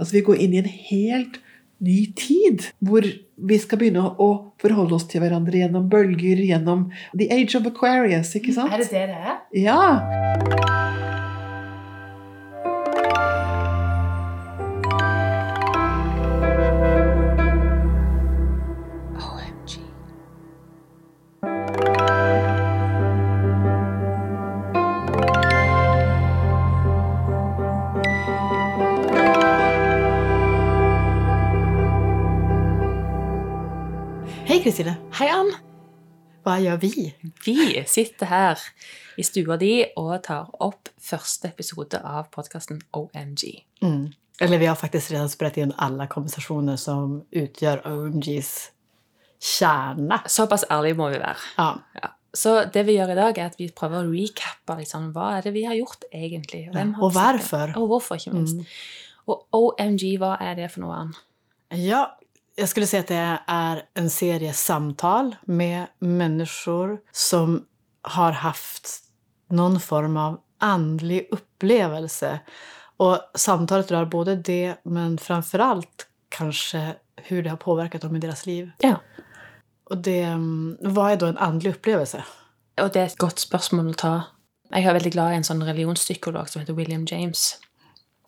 [0.00, 1.38] Altså vi går inn i en helt
[1.80, 4.30] ny tid, hvor vi skal begynne å
[4.60, 8.72] forholde oss til hverandre gjennom bølger, gjennom The Age of Aquarius, ikke sant?
[8.72, 9.40] Er det det det er?
[9.56, 9.80] Ja.
[34.70, 34.92] Hej Kristina!
[35.18, 35.48] Hei, Ann.
[36.46, 36.90] Hva gjør vi?
[37.42, 37.54] Vi
[37.90, 38.60] sitter her
[39.18, 43.42] i stua di og tar opp første episode av podkasten OMG.
[43.82, 44.12] Mm.
[44.38, 48.52] Eller vi har faktisk redan spredt inn alle konversasjoner som utgjør OMGs
[49.56, 50.20] kjerne.
[50.30, 51.50] Såpass ærlige må vi være.
[51.58, 51.68] Ja.
[51.98, 52.12] Ja.
[52.30, 55.50] Så det vi gjør i dag, er at vi prøver å recappe liksom, hva er
[55.50, 56.68] det vi har gjort egentlig.
[56.70, 57.10] Har Og sett det?
[57.10, 57.74] hvorfor?
[57.82, 58.62] Og hvorfor, ikke minst.
[58.62, 59.26] Mm.
[59.34, 61.24] Og OMG, hva er det for noe, annet?
[61.74, 62.06] ja,
[62.60, 67.66] jag skulle säga att det är en serie samtal med människor som
[68.02, 68.88] har haft
[69.48, 72.40] någon form av andlig upplevelse.
[72.96, 78.46] Och samtalet rör både det, men framförallt kanske hur det har påverkat dem i deras
[78.46, 78.70] liv.
[78.78, 78.96] Ja.
[79.90, 80.22] Og det,
[80.84, 82.22] hva er da en andelig opplevelse?
[82.80, 84.14] Og det er et godt spørsmål å ta.
[84.70, 87.56] Jeg er veldig glad i en sånn religionspsykolog som heter William James.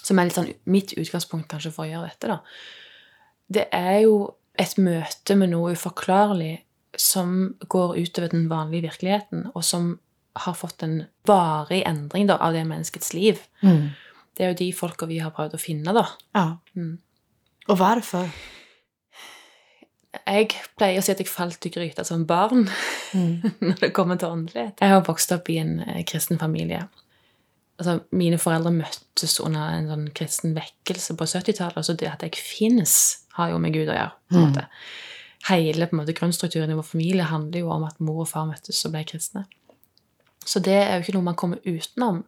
[0.03, 2.33] Som er litt sånn mitt utgangspunkt kanskje for å gjøre dette.
[2.33, 2.41] da.
[3.49, 6.63] Det er jo et møte med noe uforklarlig
[6.99, 9.95] som går utover den vanlige virkeligheten, og som
[10.45, 13.41] har fått en varig endring da, av det menneskets liv.
[14.33, 16.07] Det er jo de folka vi har prøvd å finne, da.
[16.37, 16.47] Ja.
[16.77, 16.99] Mm.
[18.01, 18.29] det for?
[20.13, 22.67] Jeg pleier å si at jeg falt i gryta som barn
[23.65, 24.81] når det kommer til åndelighet.
[24.81, 26.85] Jeg har vokst opp i en eh, kristen familie.
[27.81, 32.37] Altså, mine foreldre møttes under en sånn kristen vekkelse på 70-tallet, så det at jeg
[32.39, 32.95] finnes,
[33.39, 34.13] har jo med Gud å gjøre.
[34.31, 34.53] på en Mm.
[34.53, 34.67] måte.
[35.49, 38.47] Hele på en måte, grunnstrukturen i vår familie handler jo om at mor og far
[38.47, 39.45] møttes og ble kristne.
[40.45, 42.25] Så det er jo ikke noe man kommer utenom.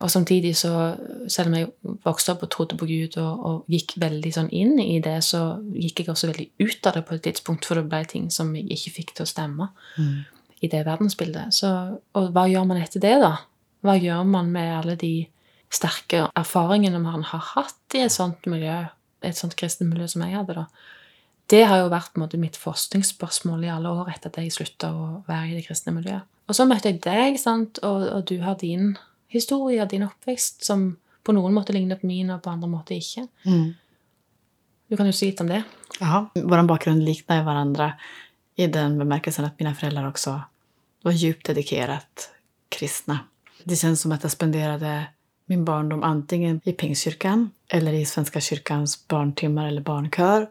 [0.00, 0.96] Og samtidig så,
[1.28, 1.68] selv om jeg
[2.04, 5.62] vokste opp og trodde på Gud og, og gikk veldig sånn inn i det, så
[5.72, 8.52] gikk jeg også veldig ut av det på et tidspunkt, for det ble ting som
[8.54, 10.24] jeg ikke fikk til å stemme Mm.
[10.62, 11.52] i det verdensbildet.
[11.54, 13.38] Så, og hva gjør man etter det, da?
[13.84, 15.26] Hva gjør man med alle de
[15.70, 18.86] sterke erfaringene man har hatt i et sånt miljø,
[19.24, 20.66] et sånt kristent miljø som jeg hadde, da?
[21.52, 25.08] Det har jo vært måte, mitt forskningsspørsmål i alle år etter at jeg slutta å
[25.28, 26.24] være i det kristne miljøet.
[26.48, 27.80] Og så møtte jeg deg, sant?
[27.84, 28.94] Og, og du har din
[29.32, 32.96] historie og din oppvekst som på noen måte ligner på min, og på andre måter
[32.96, 33.26] ikke.
[33.48, 33.72] Mm.
[34.88, 35.62] Du kan jo si litt om det.
[36.00, 37.94] Ja, vår bakgrunn likner hverandre
[38.60, 40.34] i den bemerkelsen at mine foreldre også
[41.04, 42.28] var djupt dedikert
[42.72, 43.24] kristne.
[43.64, 45.06] Det känns som at jeg spenderade
[45.46, 50.48] min barndom antingen i Pingstkyrkan eller i Svenska kyrkans barntimmar eller barnkör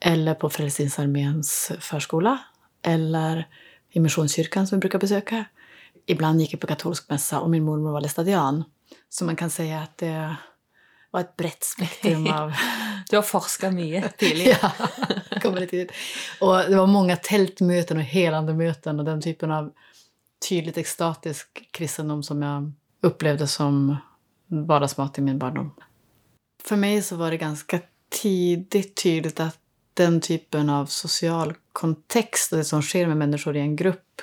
[0.00, 2.38] eller på Frälsningsarméns förskola
[2.82, 3.48] eller
[3.90, 5.44] i Missionskyrkan som vi brukar besöka.
[6.06, 8.64] Ibland gick jag på katolsk mässa och min mormor var lestadian.
[9.08, 10.36] Så man kan säga att det
[11.10, 12.52] var ett brett spektrum av
[13.10, 14.56] Du har forskat mycket tidlig.
[14.62, 14.72] Ja,
[15.40, 15.92] kommer det tidigt.
[16.40, 19.72] Och det var många tältmöten och helande möten och den typen av
[20.48, 23.96] tydligt extatisk kristendom som jag upplevde som
[24.50, 25.70] vardagsmat i min barndom.
[26.64, 29.58] För mig så var det ganska tidigt tydligt att
[29.94, 34.22] den typen av social kontext och det som sker med människor i en grupp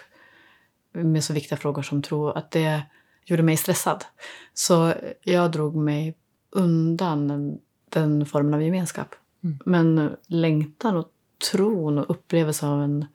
[0.91, 2.81] med så viktiga frågor som tro, att det
[3.25, 4.05] gjorde mig stressad.
[4.53, 4.93] Så
[5.23, 6.15] jag drog mig
[6.49, 7.57] undan
[7.89, 9.15] den formen av gemenskap.
[9.43, 9.59] Mm.
[9.65, 11.07] Men längtan och
[11.51, 13.05] tron och upplevelse av en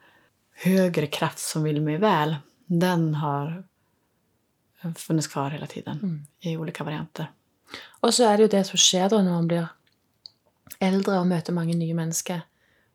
[0.54, 2.36] högre kraft som vill mig väl,
[2.66, 3.64] den har
[4.96, 6.26] funnits kvar hela tiden Mm.
[6.40, 7.26] i olika varianter.
[8.02, 9.68] Og så er det jo det som skjer da når man blir
[10.80, 12.40] eldre og møter mange nye mennesker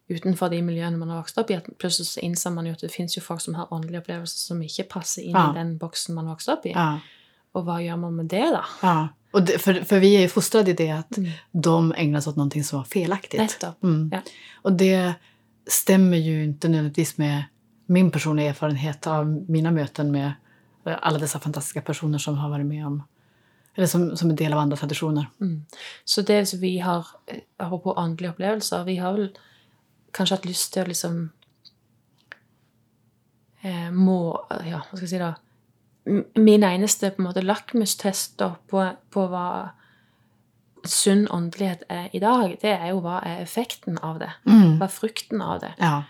[0.09, 1.53] utenfor de miljøene man har vokst opp i.
[1.53, 4.37] at Plutselig så innser man jo at det fins jo folk som har åndelige opplevelser
[4.37, 5.51] som ikke passer inn Ja.
[5.51, 6.71] i den boksen man vokste opp i.
[6.75, 6.99] Ja,
[7.53, 8.63] Og hva gjør man med det, da?
[8.81, 9.07] ja.
[9.33, 11.31] Och det, för, för vi är ju fostrade i det att Mm.
[11.51, 13.63] de ägnar sig åt någonting som var felaktigt.
[13.83, 14.09] Mm.
[14.13, 14.21] Ja.
[14.61, 15.13] Och det
[15.67, 17.43] stämmer ju inte nödvändigtvis med
[17.85, 20.31] min personliga erfarenhet av mina möten med
[20.85, 23.03] alla dessa fantastiska personer som har varit med om,
[23.75, 25.25] eller som, som en del av andre tradisjoner.
[25.41, 25.65] Mm.
[26.05, 29.27] Så det som vi har eh, Apropos åndelige opplevelser Vi har vel
[30.11, 31.17] kanskje hatt lyst til å liksom
[33.61, 35.33] eh, må, Ja, hva skal jeg si da
[36.39, 38.41] Min eneste på en måte lakmustest
[38.71, 38.83] på,
[39.13, 39.47] på hva
[40.87, 44.29] sunn åndelighet er i dag, det er jo hva er effekten av det.
[44.47, 44.77] Mm.
[44.79, 45.73] Hva er frukten av det?
[45.81, 46.05] Ja.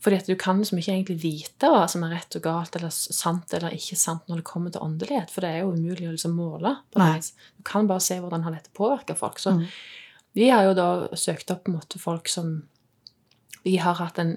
[0.00, 2.88] Fordi at du kan liksom ikke egentlig vite hva som er rett og galt, eller
[2.90, 6.14] sant eller ikke sant når det kommer til åndelighet, for det er jo umulig å
[6.14, 6.76] liksom måle.
[6.94, 9.38] Du kan bare se hvordan har dette påvirket folk.
[9.38, 9.66] Så Mm.
[10.32, 12.62] Vi har jo da søkt opp på en måte folk som
[13.64, 14.36] vi har hatt en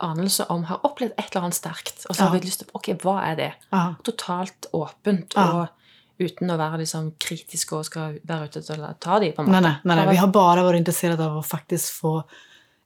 [0.00, 2.06] anelse om har opplevd et eller annet sterkt.
[2.08, 2.38] Og så har Ja.
[2.40, 3.52] vi lyst til ok, hva er det?
[3.72, 3.94] Ja.
[4.02, 5.52] Totalt åpent Ja.
[5.52, 5.68] og
[6.18, 9.46] uten å være liksom kritisk og skal være ute til å ta de på en
[9.46, 9.60] måte.
[9.60, 10.10] Nei, nei, nei, nei.
[10.12, 12.24] Vi har bare vært interessert av å faktisk få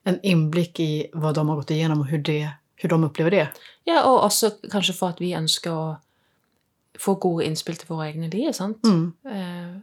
[0.08, 3.46] en innblikk i hva de har gått igjennom, og hvordan de opplever det.
[3.88, 5.84] Ja, og også kanskje for at vi ønsker å
[7.00, 8.52] få gode innspill til våre egne liv.
[8.56, 8.84] sant?
[8.84, 9.12] Mm.
[9.24, 9.80] Eh,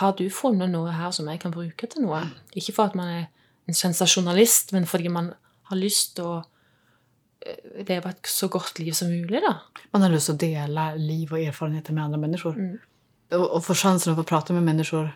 [0.00, 2.22] har du funnet noe her som jeg kan bruke til noe?
[2.54, 3.24] Ikke for at man er
[3.70, 5.32] en sensasjonalist, men fordi man
[5.70, 6.36] har lyst til å
[7.46, 9.56] eh, leve et så godt liv som mulig, da.
[9.94, 12.58] Man har lyst til å dele liv og erfaringer med andre mennesker.
[12.58, 12.78] Mm.
[13.38, 15.10] Og, og få sjansen til få prate med mennesker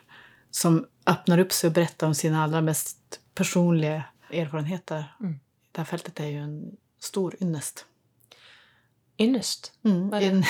[0.54, 4.04] som åpner opp seg og forteller om sine aller mest personliga
[4.40, 5.14] erfarenheter.
[5.20, 5.40] Mm.
[5.72, 7.84] Det här fältet är ju en stor ynnest.
[9.18, 9.72] Ynnest.
[9.84, 10.12] Mm.
[10.12, 10.44] En,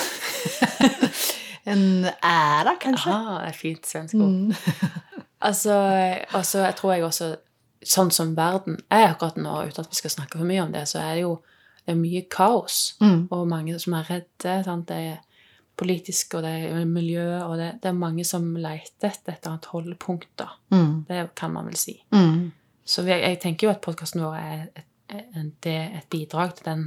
[1.64, 3.10] en ära kanskje?
[3.10, 4.28] Ja, det er fint svensk ord.
[4.28, 4.54] Mm.
[5.44, 5.74] Altså,
[6.32, 7.26] og jeg tror jeg også
[7.84, 10.86] Sånn som verden er akkurat nå, uten at vi skal snakke for mye om det,
[10.88, 11.34] så er det jo
[11.84, 12.94] det er mye kaos.
[13.02, 13.26] Mm.
[13.28, 14.54] Og mange som er redde.
[14.64, 14.88] Sant?
[14.88, 15.18] Det er
[15.76, 19.50] politisk, og det er miljø, og det, det er mange som leter etter et eller
[19.52, 20.44] annet holdepunkt.
[20.72, 21.04] Mm.
[21.08, 21.98] Det kan man vel si.
[22.14, 22.52] Mm.
[22.84, 26.68] Så vi, jeg tenker jo at podkasten vår er et, et, er et bidrag til
[26.68, 26.84] den,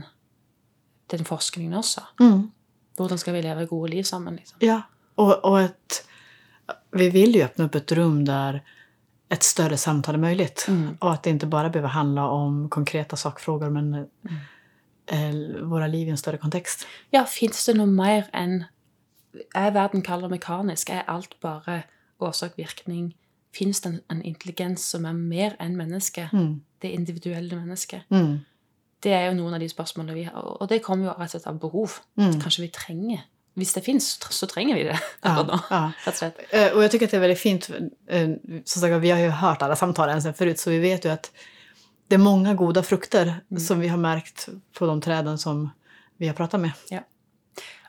[1.10, 2.04] til den forskningen også.
[2.22, 2.48] Mm.
[2.98, 4.36] Hvordan skal vi leve gode liv sammen?
[4.36, 4.58] liksom?
[4.62, 4.82] Ja,
[5.18, 6.02] og, og et,
[6.98, 8.62] vi vil jo åpne opp et rum der
[9.30, 10.66] ett större samtal är möjligt.
[10.68, 10.98] Mm.
[11.00, 13.94] Och att det inte bara behöver handla om konkreta sakfrågor men
[15.06, 16.88] eh, våra liv i en større kontekst.
[17.10, 18.66] Ja, fins det noe mer enn
[19.56, 20.90] Er verden kald og mekanisk?
[20.90, 21.84] Er alt bare
[22.20, 23.12] årsak-virkning?
[23.56, 26.34] Fins det en, en intelligens som er mer enn mennesket?
[26.34, 26.62] Mm.
[26.82, 28.04] Det individuelle mennesket?
[28.14, 28.40] Mm.
[29.04, 31.36] Det er jo noen av de spørsmålene vi har, og det kommer jo rett og
[31.36, 32.00] slett av behov.
[32.18, 32.40] Mm.
[32.42, 33.26] Kanskje vi trenger
[33.58, 35.58] Hvis det fins, så trenger vi det akkurat nå.
[35.70, 35.92] Ja, ja.
[36.06, 36.42] Rett og.
[36.52, 37.70] Eh, Och jag det er veldig fint.
[38.08, 38.30] eh,
[38.66, 41.32] Som sagt, vi har jo hørt alle samtalene sen forut, så vi vet jo at
[42.10, 44.48] det er mange gode frukter som vi har merket
[44.78, 45.72] på de trærne som
[46.18, 46.72] vi har pratet med.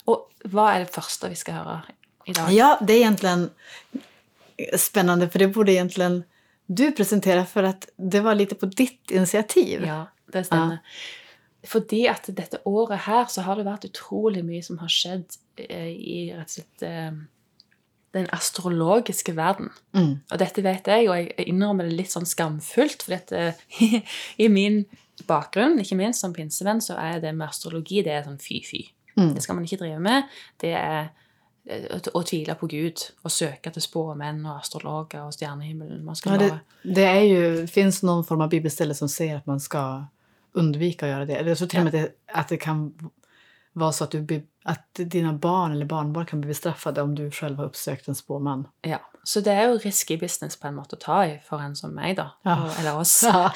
[0.07, 1.83] Og hva er det første vi skal høre
[2.27, 2.51] i dag?
[2.53, 3.51] Ja, det är egentligen
[4.77, 6.25] spännande för det borde egentligen
[6.67, 9.85] du presentera för att det var lite på ditt initiativ.
[9.87, 10.79] Ja, det stemmer.
[11.67, 15.91] Fordi at dette året her så har det vært utrolig mye som har skjedd eh,
[15.91, 17.17] i rett og slett eh,
[18.17, 19.73] den astrologiske verden.
[19.97, 20.21] Mm.
[20.31, 23.57] Og dette vet jeg, og jeg innrømmer det litt sånn skamfullt, for dette,
[24.45, 24.85] i min
[25.29, 28.85] bakgrunn, ikke minst som pinsevenn, så er det med astrologi det er sånn fy-fy.
[29.19, 29.35] Mm.
[29.35, 30.31] Det skal man ikke drive med.
[30.63, 31.11] Det er
[31.69, 36.06] å, å tvile på Gud og søke til spåmenn og astrologer og stjernehimmelen.
[36.25, 36.50] Ja, det,
[36.85, 40.06] det er jo, finnes noen form av bibelstille som sier at man skal
[40.59, 41.37] undvike å gjøre det.
[41.41, 41.99] Eller så til og med
[42.32, 42.88] at det, kan
[43.79, 47.61] være så at, du, at dine barn eller barnbarn kan bli bestraffet om du selv
[47.61, 48.67] har oppsøkt en spåmann.
[48.87, 51.76] Ja, Så det er jo risky business på en måte å ta i for en
[51.76, 52.31] som meg, da.
[52.49, 52.59] Ja.
[52.64, 53.21] Og, eller oss.
[53.29, 53.53] Ja.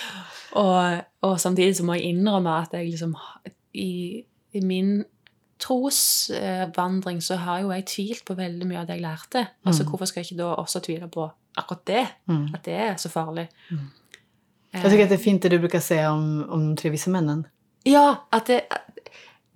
[0.62, 3.16] og, og samtidig så må jeg innrømme at jeg liksom
[3.76, 4.24] I,
[4.56, 5.02] i min
[5.60, 9.46] trosvandring så har jo jeg tvilt på veldig mye av det jeg lærte.
[9.66, 9.88] Altså Mm.
[9.90, 12.06] Hvorfor skal jeg ikke da også tvile på akkurat det?
[12.26, 12.48] Mm.
[12.54, 13.48] At det er så farlig?
[14.72, 17.10] Jeg tycker att det er fint det du brukar säga om, om de tre vise
[17.10, 17.44] mennene.
[17.86, 18.60] Ja, at det,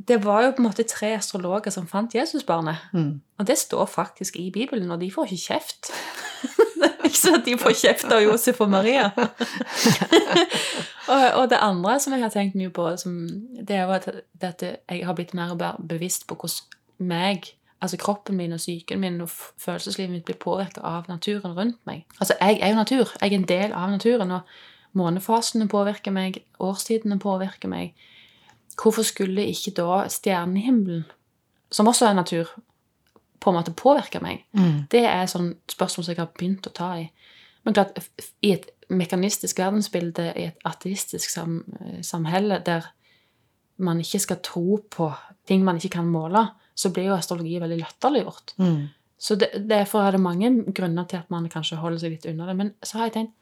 [0.08, 2.76] det var jo på en måte tre astrologer som fant Jesusbarnet.
[2.92, 3.20] Mm.
[3.38, 5.92] Og det står faktisk i Bibelen, og de får ikke kjeft.
[7.06, 9.10] Ikke så at de får kjeft av Josef og Maria.
[11.12, 13.18] og, og det andre som jeg har tenkt mye på, som,
[13.60, 14.08] det er at,
[14.40, 17.50] at jeg har blitt mer og mer bevisst på hvordan meg,
[17.82, 22.04] altså kroppen min og psyken min og følelseslivet mitt blir påvirket av naturen rundt meg.
[22.20, 23.16] Altså, jeg er jo natur.
[23.20, 24.40] Jeg er en del av naturen, og
[24.92, 27.94] månefasene påvirker meg, årstidene påvirker meg.
[28.80, 31.04] Hvorfor skulle ikke da stjernehimmelen,
[31.70, 32.50] som også er natur,
[33.40, 34.44] på en måte påvirke meg?
[34.56, 34.86] Mm.
[34.92, 37.06] Det er sånn spørsmål som jeg har begynt å ta i.
[37.64, 37.98] Men klart,
[38.44, 42.90] i et mekanistisk verdensbilde, i et ateistisk sam eh, samhelle der
[43.84, 45.08] man ikke skal tro på
[45.48, 48.54] ting man ikke kan måle, så blir jo astrologi veldig latterliggjort.
[48.62, 48.84] Mm.
[49.18, 52.46] Så det, derfor er det mange grunner til at man kanskje holder seg litt unna
[52.50, 52.56] det.
[52.58, 53.34] Men så har jeg tenkt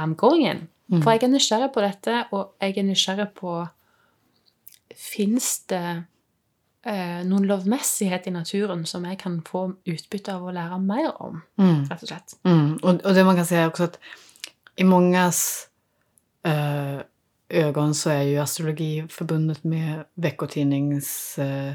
[0.00, 0.66] I'm going in.
[0.92, 1.00] Mm.
[1.02, 3.56] For jeg er nysgjerrig på dette, og jeg er nysgjerrig på
[4.96, 6.06] Fins det
[7.26, 11.40] noen lovmessighet i naturen som jeg kan få utbytte av å lære mer om?
[11.58, 11.86] Mm.
[11.90, 12.36] rett og slett?
[12.46, 12.76] Mm.
[12.82, 13.98] Og, og, det man kan si, er også at
[14.76, 15.40] i mångas
[16.46, 17.00] eh,
[17.48, 21.10] ögon så er jo astrologi forbundet med veckotidnings
[21.42, 21.74] eh,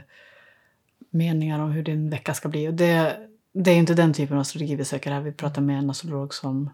[1.11, 2.65] meninger om hur din uke skal bli.
[2.69, 2.93] Og det,
[3.53, 5.25] det jo ikke den typen astrologi vi søker her.
[5.27, 6.69] Vi prater med en astrolog som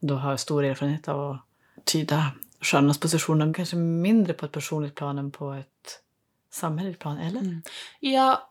[0.00, 1.30] da har stor erfarenhet av å
[1.88, 2.20] tyde
[2.60, 5.98] stjärnornas posisjoner, men kanskje mindre på et personligt plan enn på ett
[6.50, 7.40] samhälleligt plan, eller?
[7.40, 7.62] Mm.
[8.00, 8.48] Ja,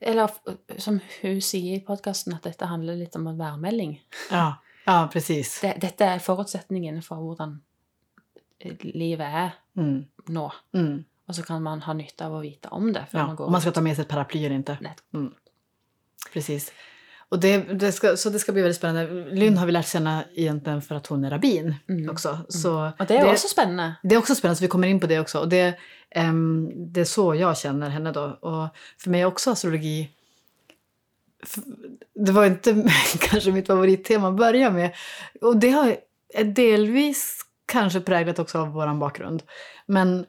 [0.00, 0.30] eller
[0.78, 4.00] som hun sier i podkasten, at dette handler litt om en værmelding.
[4.30, 4.54] Ja,
[4.86, 5.60] Ja, precis.
[5.60, 7.58] Det, dette er forutsetningen for hvordan
[8.82, 10.04] livet er Mm.
[10.28, 10.52] nå.
[10.74, 11.04] Mm.
[11.28, 13.04] Og så kan man ha nytte av å vite om det.
[13.10, 14.94] før Ja, man går om man skal ta med seg et paraply eller ikke.
[15.14, 15.34] Mm.
[16.32, 16.70] Precis.
[17.30, 19.24] Och det, det ska, så det ska bli väldigt spännande.
[19.30, 22.10] Lynn har vi lärt känna egentligen för att hon är rabbin Mm.
[22.10, 22.38] också.
[22.48, 23.94] Så Og det er jo også spennende.
[24.02, 25.38] det är också spännande, så vi kommer in på det också.
[25.38, 25.74] Och det,
[26.16, 28.22] um, det är så jag känner henne då.
[28.40, 28.68] Och
[28.98, 30.08] för mig är också astrologi...
[32.14, 34.90] Det var inte kanske mitt favorittema att börja med.
[35.40, 35.96] Och det har
[36.34, 39.42] är delvis kanske präglat också av vår bakgrund.
[39.86, 40.26] Men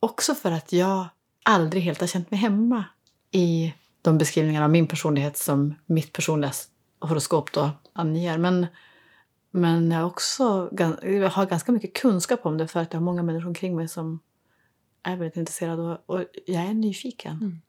[0.00, 1.06] också för att jag
[1.42, 2.84] aldrig helt har känt mig hemma
[3.30, 6.52] i de beskrivningar av min personlighet som mitt personliga
[7.00, 8.38] horoskop då anger.
[8.38, 8.66] Men,
[9.50, 10.68] men jag, også,
[11.02, 13.88] jag har ganska mycket kunskap om det för att jag har många människor omkring mig
[13.88, 14.20] som
[15.06, 17.62] er veldig interessert, og, og, jeg er nyfiken.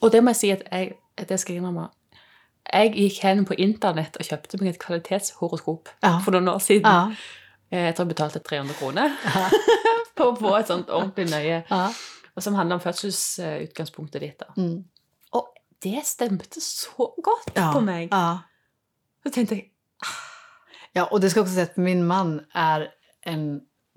[0.00, 1.86] Og det må jeg si at jeg, at det skal jeg innrømme.
[2.72, 6.18] Jeg gikk hen på internett og kjøpte meg et kvalitetshoroskop Ja.
[6.24, 6.84] for noen år siden.
[6.84, 7.14] Ja.
[7.70, 9.10] Eh, Jeg tror jeg betalte 300 kroner
[10.16, 11.62] på å få et sånt ordentlig nøye.
[11.70, 11.88] Ja.
[12.36, 14.38] Og som handler om fødselsutgangspunktet ditt.
[14.40, 14.52] da.
[14.56, 14.84] Mm.
[15.84, 17.68] Det stemte så godt Ja.
[17.74, 18.08] på meg.
[18.12, 18.38] Ja.
[19.24, 19.70] Så tenkte jeg
[20.94, 22.84] ja, og det skal også sies at min man er
[23.26, 23.46] en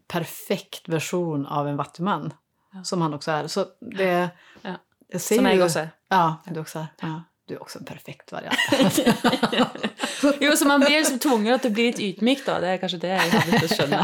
[0.10, 2.32] perfekt version av en vattemann,
[2.74, 2.82] Ja.
[2.84, 3.48] Som han også er.
[3.48, 4.32] Så det...
[4.63, 4.75] Ja.
[5.13, 5.89] jeg ser Som jeg også er.
[6.12, 6.88] Ja, du også er.
[7.03, 7.13] Ja.
[7.48, 8.60] Du er også en perfekt variant.
[10.41, 12.58] Jo, så man blir liksom tvunget til å bli litt ydmyk, da.
[12.63, 14.00] Det er kanskje det jeg har begynt å skjønne.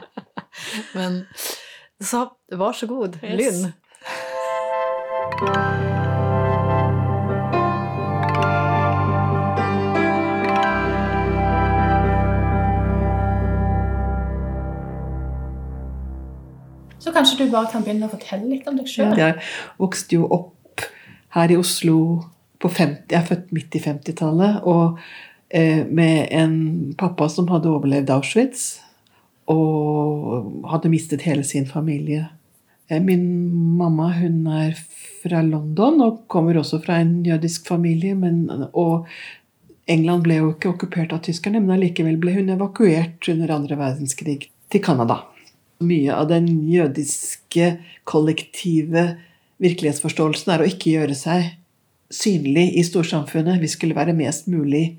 [0.98, 1.20] Men
[2.02, 3.38] så varsågod, Yes.
[3.38, 3.72] Lynn.
[17.10, 19.16] Så kanskje du bare kan begynne å fortelle litt om deg sjøl?
[19.18, 19.40] Jeg
[19.82, 20.84] vokste jo opp
[21.34, 21.96] her i Oslo
[22.62, 24.60] på 50, Jeg er født midt i 50-tallet.
[24.70, 25.00] Og
[25.48, 26.54] eh, med en
[27.00, 28.68] pappa som hadde overlevd Auschwitz.
[29.50, 32.28] Og hadde mistet hele sin familie.
[32.86, 33.26] Eh, min
[33.80, 34.78] mamma hun er
[35.24, 38.14] fra London og kommer også fra en jødisk familie.
[38.14, 39.10] Men, og
[39.90, 44.44] England ble jo ikke okkupert av tyskerne, men allikevel ble hun evakuert under andre verdenskrig
[44.70, 45.24] til Canada.
[45.80, 47.70] Mye av den jødiske
[48.08, 49.04] kollektive
[49.60, 51.54] virkelighetsforståelsen er å ikke gjøre seg
[52.12, 53.60] synlig i storsamfunnet.
[53.62, 54.98] Vi skulle være mest mulig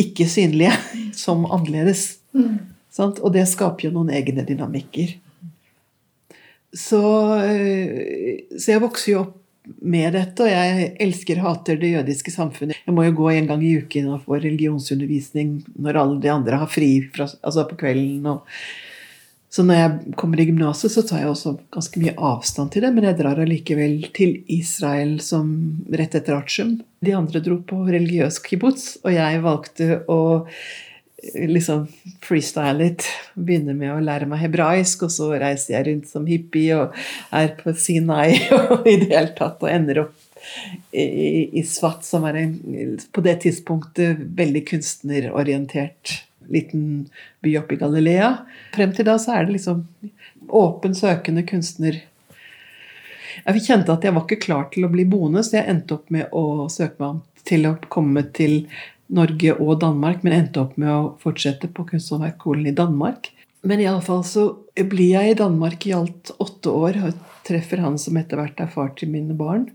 [0.00, 0.72] ikke synlige,
[1.24, 2.20] som annerledes.
[2.90, 3.20] Sant?
[3.20, 5.18] Og det skaper jo noen egne dynamikker.
[6.70, 7.02] Så,
[7.42, 9.36] øh, så jeg vokser jo opp
[9.84, 12.78] med dette, og jeg elsker og hater det jødiske samfunnet.
[12.86, 16.60] Jeg må jo gå en gang i uken og få religionsundervisning når alle de andre
[16.62, 18.24] har fri fra, altså på kvelden.
[18.26, 18.46] og
[19.50, 22.92] så når jeg kommer i gymnaset, så tar jeg også ganske mye avstand til det,
[22.94, 25.50] men jeg drar allikevel til Israel som
[25.90, 26.76] rett etter artium.
[27.02, 31.88] De andre dro på religiøs kibbutz, og jeg valgte å eh, liksom
[32.22, 33.08] freestyle litt.
[33.34, 36.94] Begynne med å lære meg hebraisk, og så reiser jeg rundt som hippie og
[37.34, 40.14] er på Sinai og i det hele tatt, og ender opp
[40.94, 41.02] i,
[41.58, 42.58] i Svat, som er en
[43.10, 46.84] på det tidspunktet veldig kunstnerorientert liten
[47.44, 48.30] by oppe i Galilea.
[48.74, 49.84] Frem til da så er det liksom
[50.48, 52.00] åpen, søkende kunstner.
[53.40, 56.10] Jeg kjente at jeg var ikke klar til å bli boende, så jeg endte opp
[56.12, 58.64] med å søke meg om til å komme til
[59.10, 63.30] Norge og Danmark, men endte opp med å fortsette på Kunsthåndverkskolen i Danmark.
[63.66, 64.44] Men iallfall så
[64.76, 68.70] blir jeg i Danmark i alt åtte år og treffer han som etter hvert er
[68.72, 69.66] far til mine barn.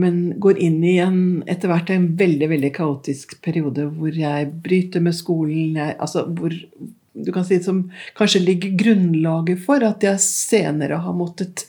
[0.00, 1.20] Men går inn i en,
[1.50, 5.76] etter hvert en veldig veldig kaotisk periode hvor jeg bryter med skolen.
[5.76, 6.54] Jeg, altså hvor
[7.12, 7.84] du kan si som
[8.16, 11.66] kanskje ligger grunnlaget for at jeg senere har måttet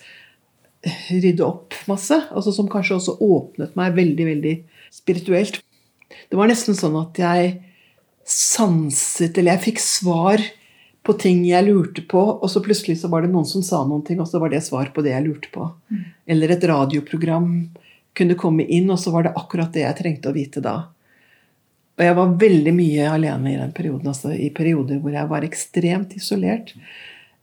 [1.12, 2.16] rydde opp masse.
[2.32, 4.56] Altså som kanskje også åpnet meg veldig, veldig
[4.94, 5.60] spirituelt.
[6.30, 7.54] Det var nesten sånn at jeg
[8.24, 10.44] sanset, eller jeg fikk svar
[11.04, 14.06] på ting jeg lurte på, og så plutselig så var det noen som sa noen
[14.08, 15.68] ting, og så var det svar på det jeg lurte på.
[16.32, 17.50] Eller et radioprogram
[18.18, 20.76] kunne komme inn, og så var det akkurat det jeg trengte å vite da.
[21.94, 25.46] Og jeg var veldig mye alene i den perioden, altså i perioder hvor jeg var
[25.46, 26.74] ekstremt isolert.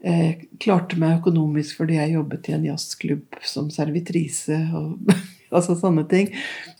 [0.00, 4.58] Eh, klarte meg økonomisk fordi jeg jobbet i en jazzklubb som servitrise.
[4.74, 5.12] og
[5.54, 6.30] altså sånne ting.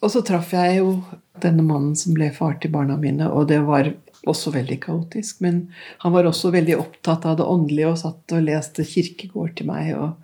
[0.00, 0.94] Og så traff jeg jo
[1.42, 3.92] denne mannen som ble far til barna mine, og det var
[4.28, 5.40] også veldig kaotisk.
[5.44, 5.68] Men
[6.02, 9.94] han var også veldig opptatt av det åndelige og satt og leste kirkegård til meg.
[9.97, 10.16] og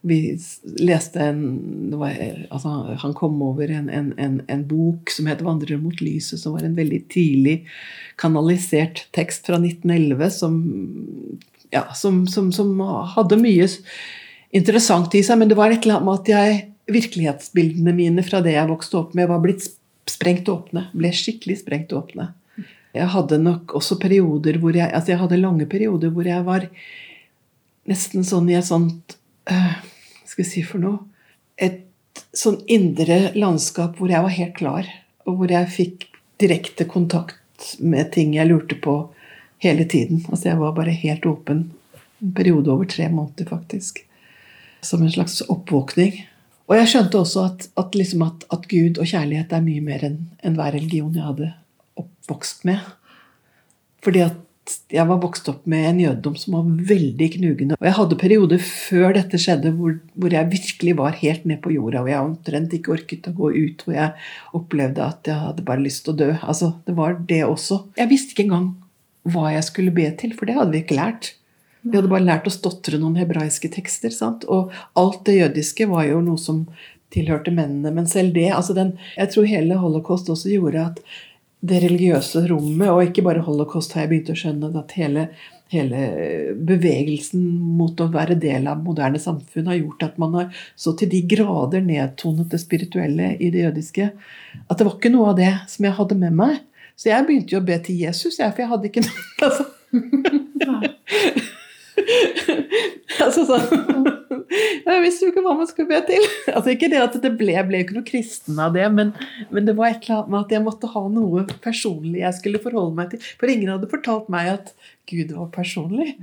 [0.00, 0.38] vi
[0.80, 2.16] leste en var,
[2.48, 2.68] altså,
[3.02, 6.64] Han kom over en, en, en, en bok som het 'Vandrer mot lyset', som var
[6.64, 7.66] en veldig tidlig
[8.16, 10.56] kanalisert tekst fra 1911 som,
[11.70, 12.80] ja, som, som, som
[13.16, 13.68] hadde mye
[14.56, 15.38] interessant i seg.
[15.38, 18.98] Men det var et eller annet med at jeg, virkelighetsbildene mine fra det jeg vokste
[18.98, 19.68] opp med, var blitt
[20.10, 20.88] sprengt åpne.
[20.96, 22.32] Ble skikkelig sprengt åpne.
[22.96, 26.66] Jeg hadde nok også perioder hvor jeg Altså, jeg hadde lange perioder hvor jeg var
[27.86, 29.14] nesten sånn i et sånt
[29.46, 29.89] Hva
[30.30, 31.02] skal jeg si for noe?
[31.58, 31.82] Et
[32.36, 34.90] sånn indre landskap hvor jeg var helt klar,
[35.26, 36.06] og hvor jeg fikk
[36.40, 38.94] direkte kontakt med ting jeg lurte på
[39.60, 40.22] hele tiden.
[40.30, 41.66] Altså, jeg var bare helt åpen.
[42.20, 44.00] En periode over tre måneder, faktisk.
[44.84, 46.22] Som en slags oppvåkning.
[46.70, 50.06] Og jeg skjønte også at, at, liksom at, at Gud og kjærlighet er mye mer
[50.06, 51.50] enn en hver religion jeg hadde
[52.00, 52.78] oppvokst med.
[54.04, 54.38] Fordi at
[54.92, 57.78] jeg var vokst opp med en jødedom som var veldig knugende.
[57.78, 61.72] Og jeg hadde perioder før dette skjedde, hvor, hvor jeg virkelig var helt ned på
[61.74, 62.02] jorda.
[62.04, 63.84] Hvor jeg omtrent ikke orket å gå ut.
[63.86, 66.30] Hvor jeg opplevde at jeg hadde bare lyst til å dø.
[66.42, 67.82] Altså, Det var det også.
[67.98, 68.70] Jeg visste ikke engang
[69.30, 71.34] hva jeg skulle be til, for det hadde vi ikke lært.
[71.82, 74.12] Vi hadde bare lært å stotre noen hebraiske tekster.
[74.14, 74.46] Sant?
[74.52, 76.66] Og alt det jødiske var jo noe som
[77.14, 77.92] tilhørte mennene.
[77.94, 81.00] Men selv det altså den, Jeg tror hele holocaust også gjorde at
[81.60, 85.26] det religiøse rommet, og ikke bare holocaust, har jeg begynt å skjønne at hele,
[85.72, 86.04] hele
[86.70, 87.42] bevegelsen
[87.76, 91.20] mot å være del av moderne samfunn har gjort at man har så til de
[91.28, 95.84] grader nedtonet det spirituelle i det jødiske at det var ikke noe av det som
[95.86, 96.56] jeg hadde med meg.
[96.96, 99.64] Så jeg begynte jo å be til Jesus, jeg, for jeg hadde ikke noe altså.
[103.24, 106.26] altså sånn Jeg visste jo ikke hva man skulle be til.
[106.52, 109.12] Altså Ikke det at det ble, ble ikke noe kristen av det, men,
[109.50, 112.62] men, det var et eller annet med at jeg måtte ha noe personlig jeg skulle
[112.62, 113.28] forholde meg til.
[113.40, 114.74] For ingen hadde fortalt meg at
[115.10, 116.14] Gud var personlig.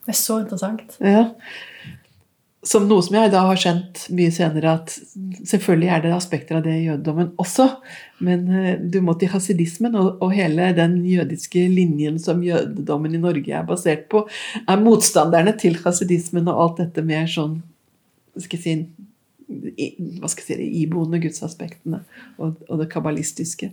[0.00, 0.96] Det er så interessant.
[1.04, 1.30] Ja
[2.66, 4.92] som noe som jeg da har skjønt mye senere, at
[5.48, 7.66] selvfølgelig er det aspekter av det i jødedommen også.
[8.26, 13.22] Men eh, du må til hasidismen, og, og, hele den jødiske linjen som jødedommen i
[13.22, 14.26] Norge er basert på,
[14.60, 17.60] er motstanderne til hasidismen og alt dette mer sånn
[18.38, 19.06] skal jeg si,
[19.50, 22.00] hva skal jeg si, iboende gudsaspektene
[22.38, 23.70] og, og, det kabbalistiske.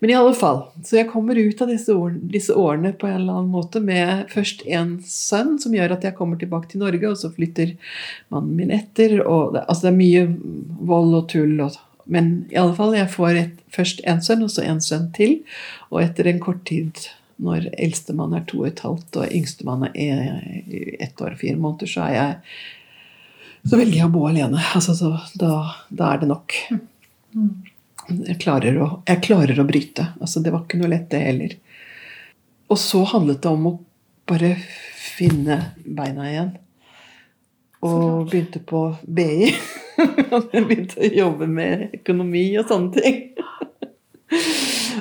[0.00, 3.18] Men i alle fall, så jeg kommer ut av disse, år, disse, årene på en
[3.18, 7.12] eller annen måte med først en sønn som gjør at jeg kommer tilbake til Norge,
[7.12, 7.76] og så flytter
[8.32, 9.20] mannen min etter.
[9.26, 10.26] og det, altså det er mye
[10.90, 11.54] vold og tull.
[11.66, 11.78] Og,
[12.10, 15.40] men i alle fall, jeg får et, først en sønn, og så en sønn til.
[15.90, 17.08] Og etter en kort tid
[17.40, 20.42] når eldstemann er to og et halvt og yngstemann er
[21.00, 22.34] ett år og fire måneder, så er jeg
[23.66, 24.62] så velger jeg å bo alene.
[24.76, 25.52] Altså, så, da,
[25.88, 26.56] da, er det nok.
[28.10, 30.06] Jeg klarer, å, jeg klarer å bryte.
[30.20, 31.56] Altså, det var ikke noe lett, det heller.
[32.70, 33.76] Og så handlet det om å
[34.30, 34.54] bare
[34.96, 36.54] finne beina igjen.
[37.84, 39.52] Og begynte på BI.
[40.52, 43.20] Begynte å jobbe med økonomi og sånne ting.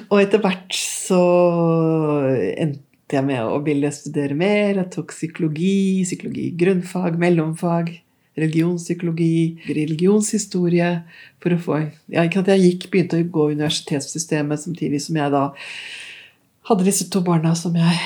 [0.10, 1.24] Og etter hvert så
[2.60, 4.76] endte jeg med å ville studere mer.
[4.82, 7.94] Jeg tok psykologi, psykologi grunnfag, mellomfag
[8.40, 10.92] religionspsykologi, religionshistorie
[11.44, 11.80] for å få
[12.12, 15.44] ja, Jeg gikk, begynte å gå universitetssystemet samtidig som jeg da
[16.70, 18.00] hadde disse to barna som jeg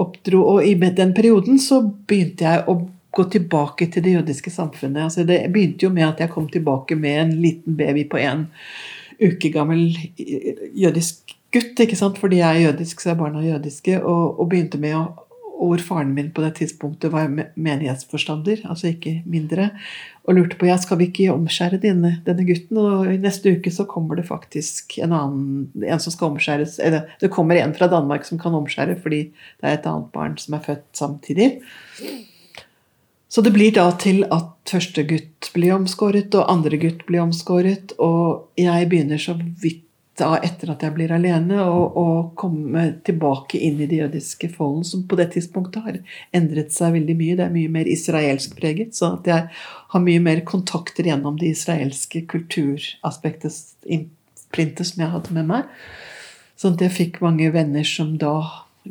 [0.00, 0.42] oppdro.
[0.54, 2.76] Og i den perioden så begynte jeg å
[3.10, 5.08] gå tilbake til det jødiske samfunnet.
[5.08, 8.46] Altså det begynte jo med at jeg kom tilbake med en liten baby på en
[9.20, 11.80] uke gammel jødisk gutt.
[11.80, 12.20] ikke sant?
[12.20, 13.98] Fordi jeg er jødisk, så er barna jødiske.
[14.02, 15.19] Og, og begynte med å
[15.60, 19.70] hvor faren min på det tidspunktet var menighetsforstander, altså ikke mindre,
[20.24, 22.78] og lurte på ja, skal vi ikke omskjære denne, denne gutten.
[22.80, 26.78] Og i neste uke så kommer det faktisk en annen, en som skal omskjæres.
[26.84, 30.36] Eller det kommer en fra Danmark som kan omskjære fordi det er et annet barn
[30.40, 31.52] som er født samtidig.
[33.30, 37.94] Så det blir da til at første gutt blir omskåret, og andre gutt blir omskåret.
[38.02, 39.86] Og jeg begynner så vidt
[40.18, 45.04] da etter at jeg blir alene, å komme tilbake inn i det jødiske folden, som
[45.08, 45.98] på det tidspunktet har
[46.36, 47.36] endret seg veldig mye.
[47.38, 48.96] Det er mye mer israelsk preget.
[48.96, 49.46] Så at jeg
[49.94, 53.54] har mye mer kontakter gjennom det israelske kulturaspektet,
[54.90, 55.70] som jeg hadde med meg.
[56.60, 58.34] Sånn at jeg fikk mange venner som da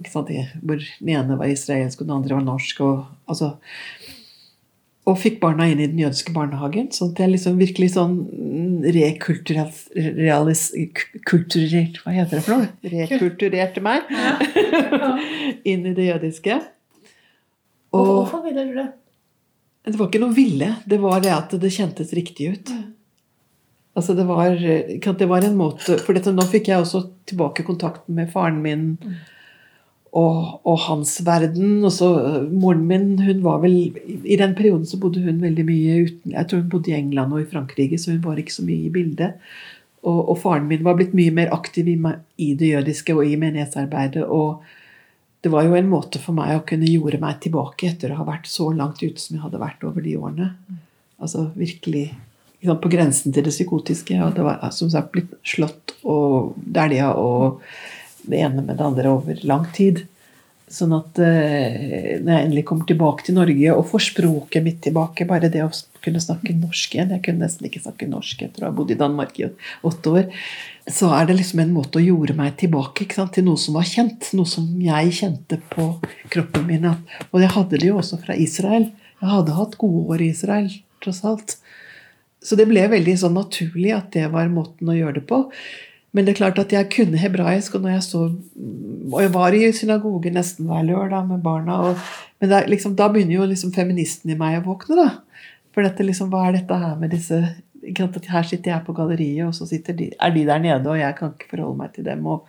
[0.09, 0.29] sant,
[0.61, 2.81] Hvor den ene var israelsk, og den andre var norsk.
[2.81, 3.57] og altså
[5.09, 6.89] og fikk barna inn i den jødiske barnehagen.
[6.93, 8.15] Sånn at jeg liksom virkelig sånn
[8.95, 9.79] rekulturert
[12.03, 12.67] Hva heter det for noe?
[12.95, 13.99] Rekulturerte meg
[15.71, 16.59] inn i det jødiske.
[17.89, 18.89] Og, Hvorfor ville du det?
[19.89, 20.69] Det var ikke noe ville.
[20.85, 22.67] Det var det at det kjentes riktig ut.
[23.97, 28.15] Altså det var, det var en måte For dette, nå fikk jeg også tilbake kontakten
[28.15, 28.83] med faren min.
[29.01, 29.19] Mm
[30.17, 31.83] og, og, hans verden.
[31.85, 33.93] Og så øh, Moren min hun var vel
[34.25, 37.33] I den perioden så bodde hun veldig mye uten Jeg tror hun bodde i England
[37.33, 39.37] og i Frankrike, så hun var ikke så mye i bildet.
[40.03, 41.97] Og, og faren min var blitt mye mer aktiv i,
[42.37, 44.25] i, det jødiske og i menighetsarbeidet.
[44.25, 44.63] Og
[45.43, 48.27] det var jo en måte for meg å kunne jorde meg tilbake etter å ha
[48.27, 50.49] vært så langt ute som jeg hadde vært over de årene.
[51.19, 52.09] Altså virkelig
[52.59, 54.15] på grensen til det psykotiske.
[54.15, 57.61] Jeg hadde som sagt blitt slått og dælja og
[58.23, 60.05] det ene med det andre over lang tid.
[60.69, 65.25] Sånn at eh, når jeg endelig kommer tilbake til Norge og får språket mitt tilbake,
[65.25, 65.71] bare det å
[66.03, 68.99] kunne snakke norsk igjen Jeg kunne nesten ikke snakke norsk etter å ha bodd i
[68.99, 70.27] Danmark i åtte år.
[70.85, 74.29] Så er det liksom en måte å jorde meg tilbake til noe som var kjent.
[74.37, 75.89] Noe som jeg kjente på
[76.29, 76.85] kroppen min.
[77.31, 78.91] Og jeg hadde det jo også fra Israel.
[79.19, 80.69] Jeg hadde hatt gode år i Israel,
[81.01, 81.57] tross alt.
[82.45, 85.47] Så det ble veldig sånn naturlig at det var måten å gjøre det på.
[86.11, 88.25] Men det er klart at jeg kunne hebraisk, og jeg så
[89.09, 91.79] Og jeg var i synagogen nesten hver lørdag med barna.
[91.89, 91.97] Og,
[92.41, 95.09] men det, liksom, da begynner jo liksom feministen i meg å våkne, da.
[95.73, 97.41] For dette, liksom, hva er dette her med disse
[97.79, 101.31] Her sitter jeg på galleriet, og så de, er de der nede, og jeg kan
[101.31, 102.25] ikke forholde meg til dem.
[102.27, 102.45] og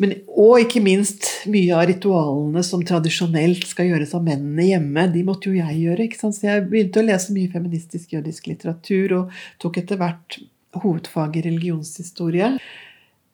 [0.00, 5.24] men, og ikke minst mye av ritualene som tradisjonelt skal gjøres av mennene hjemme, de
[5.26, 6.06] måtte jo jeg gjøre.
[6.06, 6.38] ikke sant?
[6.38, 10.40] Så jeg begynte å lese mye feministisk jødisk litteratur og tok etter hvert
[10.80, 12.54] hovedfag i religionshistorie.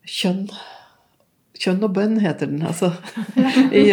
[0.08, 0.46] Kjønn.
[1.58, 2.62] Kjønn og bønn heter den.
[2.66, 2.92] altså.
[3.72, 3.86] I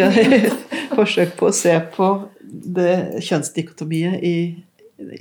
[0.94, 2.10] forsøk på å se på
[2.46, 4.36] det kjønnsdikotomiet i,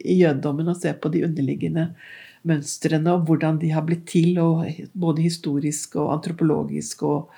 [0.05, 1.89] i jødedommen og se på de underliggende
[2.45, 4.38] mønstrene og hvordan de har blitt til,
[4.93, 7.03] både historisk og antropologisk.
[7.03, 7.31] og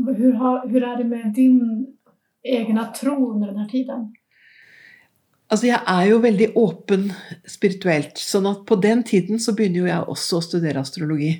[0.00, 1.60] Hvordan er det med din
[2.44, 4.08] egen tro under denne tiden?
[5.50, 7.08] Altså, jeg er jo veldig åpen
[7.48, 8.18] spirituelt.
[8.22, 11.32] sånn at på den tiden så begynner jo jeg også å studere astrologi.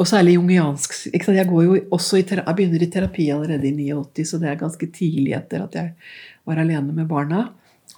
[0.00, 0.94] Og særlig jungiansk.
[1.12, 4.62] Jeg, går jo også i jeg begynner i terapi allerede i 89, så det er
[4.62, 5.90] ganske tidlig etter at jeg
[6.46, 7.48] var alene med barna.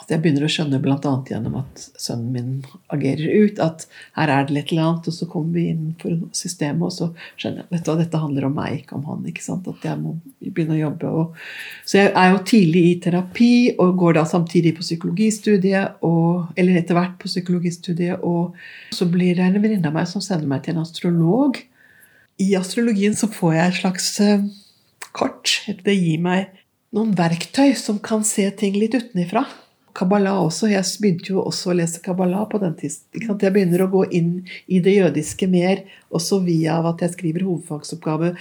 [0.02, 1.10] At jeg begynner å skjønne bl.a.
[1.30, 2.54] gjennom at sønnen min
[2.90, 3.84] agerer ut, at
[4.16, 7.08] her er det litt eller annet, og så kommer vi inn for systemet, og så
[7.38, 9.22] skjønner jeg at dette handler om meg, ikke om han.
[9.30, 11.12] ikke sant, At jeg må begynne å jobbe.
[11.22, 11.42] Og,
[11.86, 16.80] så jeg er jo tidlig i terapi, og går da samtidig på psykologistudiet, og, eller
[16.82, 18.58] etter hvert på psykologistudiet, og
[18.96, 21.62] så blir det en venninne av meg som sender meg til en astrolog.
[22.42, 24.50] I astrologien så får jeg et slags kart.
[25.14, 25.58] kort.
[25.86, 26.50] Det gir meg
[26.92, 29.46] noen verktøy som kan se ting litt utenifra.
[29.96, 30.70] Kabbalah også.
[30.72, 33.37] Jeg begynte jo også å lese Kabbalah på den tiden.
[33.40, 34.33] Jeg begynner å gå inn
[34.66, 38.33] i det jødiske mer, også via at jeg skriver hovedfagsoppgave.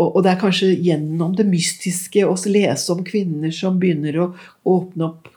[0.00, 4.28] Og, det er kanskje gjennom det mystiske å lese om kvinner som begynner å
[4.70, 5.28] åpne opp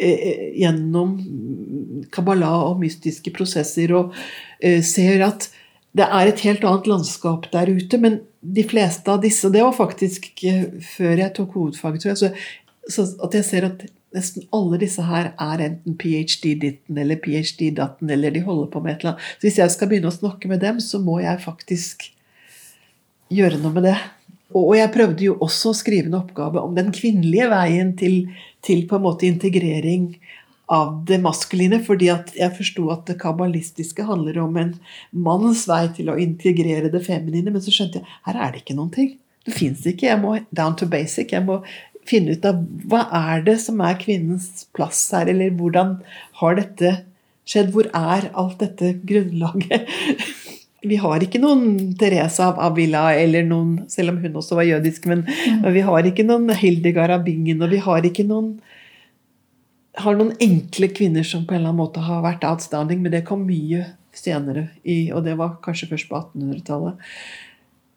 [0.00, 1.14] eh, eh gjennom
[2.12, 4.16] Kabbalah og mystiske prosesser, og
[4.60, 5.48] eh, ser at
[5.96, 7.98] det er et helt annet landskap der ute.
[8.02, 10.28] Men de fleste av disse Det var faktisk
[10.96, 12.18] før jeg tok hovedfaget, tror jeg.
[12.18, 18.12] Så, så at jeg ser at nesten alle disse her er enten ph.d.-ditten eller ph.d.-datten,
[18.14, 19.32] eller de holder på med et eller annet.
[19.36, 22.08] Så hvis jeg skal begynne å snakke med dem, så må jeg faktisk
[23.34, 23.98] gjøre noe med det.
[24.56, 28.22] Og jeg prøvde jo også å skrive en oppgave om den kvinnelige veien til,
[28.64, 30.14] til på en måte integrering
[30.72, 34.74] av det maskuline, fordi jeg forsto at det kabbalistiske handler om en
[35.12, 37.52] manns vei til å integrere det feminine.
[37.52, 39.14] Men så skjønte jeg her er det ikke noen ting.
[39.48, 40.10] Det fins ikke.
[40.10, 41.32] Jeg må down to basic.
[41.32, 41.62] Jeg må
[42.08, 45.98] finne ut av hva er det som er kvinnens plass her, eller hvordan
[46.40, 46.94] har dette
[47.48, 47.72] skjedd?
[47.74, 49.88] Hvor er alt dette grunnlaget?
[50.88, 55.08] Vi har ikke noen Teresa av Avila, eller noen, selv om hun også var jødisk,
[55.10, 55.64] men mm.
[55.74, 58.52] vi har ikke noen Hildegard av Bingen, og vi har ikke noen
[59.98, 63.24] har noen enkle kvinner som på en eller annen måte har vært outstanding, men det
[63.26, 67.02] kom mye senere, i, og det var kanskje først på 1800-tallet.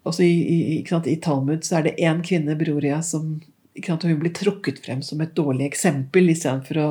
[0.09, 3.35] Også i, i, i, Talmud så er det én kvinne, Broria, som
[3.75, 6.89] hun blir trukket frem som et dårlig eksempel istedenfor å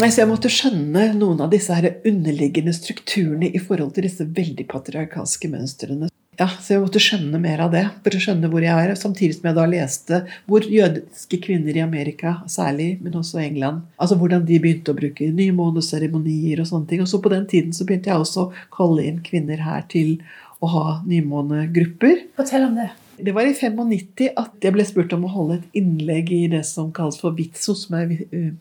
[0.00, 4.24] Nei, så Jeg måtte skjønne noen av disse her underliggende strukturene i forhold til disse
[4.24, 6.08] veldig patriarkalske mønstrene.
[6.40, 8.94] Ja, Så jeg måtte skjønne mer av det for å skjønne hvor jeg er.
[8.96, 14.16] Samtidig som jeg da leste hvor jødiske kvinner i Amerika, særlig, men også England, altså
[14.16, 17.04] hvordan de begynte å bruke nymåneseremonier og sånne ting.
[17.04, 20.16] Og så på den tiden så begynte jeg også å kalle inn kvinner her til
[20.64, 22.30] å ha nymånegrupper.
[22.40, 22.88] Fortell om det.
[23.22, 26.64] Det var i 95 at jeg ble spurt om å holde et innlegg i det
[26.66, 28.52] som kalles for VITSO, som er uh,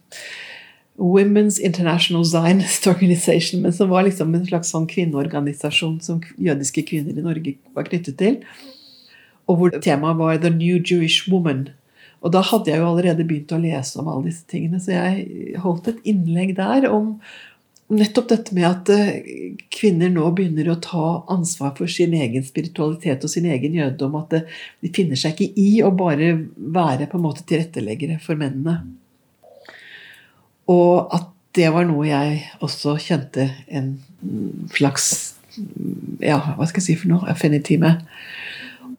[1.02, 7.17] Women's International Zionist Organization, men som var liksom en slags sånn kvinneorganisasjon som jødiske kvinner
[7.17, 8.41] i Norge var knyttet til.
[9.50, 11.71] Og hvor temaet var 'The New Jewish Woman'.
[12.21, 15.56] Og da hadde jeg jo allerede begynt å lese om alle disse tingene, så jeg
[15.58, 17.15] holdt et innlegg der om
[17.91, 23.25] nettopp dette med at eh, kvinner nå begynner å ta ansvar for sin egen spiritualitet
[23.25, 24.15] og sin egen jødedom.
[24.21, 24.36] At
[24.82, 28.80] de finner seg ikke i å bare være på en måte tilretteleggere for mennene.
[30.71, 33.97] Og at det var noe jeg også kjente en
[34.71, 35.36] slags
[36.23, 37.27] ja, hva skal jeg si for noe?
[37.27, 38.06] Affinity med.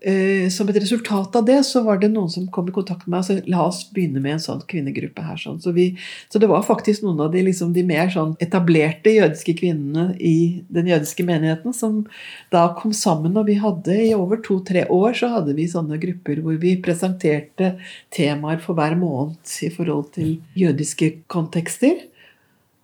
[0.04, 3.14] Eh, som et resultat av det, så var det noen som kom i kontakt med
[3.14, 5.40] meg og sa la oss begynne med en sånn kvinnegruppe her.
[5.40, 5.60] Sånn.
[5.62, 5.88] Så, vi,
[6.32, 10.36] så, det var faktisk noen av de, liksom, de mer sånn etablerte jødiske kvinnene i
[10.72, 12.02] den jødiske menigheten som
[12.54, 13.36] da kom sammen.
[13.38, 17.74] Og vi hadde i over to-tre år så hadde vi sånne grupper hvor vi presenterte
[18.14, 22.08] temaer for hver måned i forhold til jødiske kontekster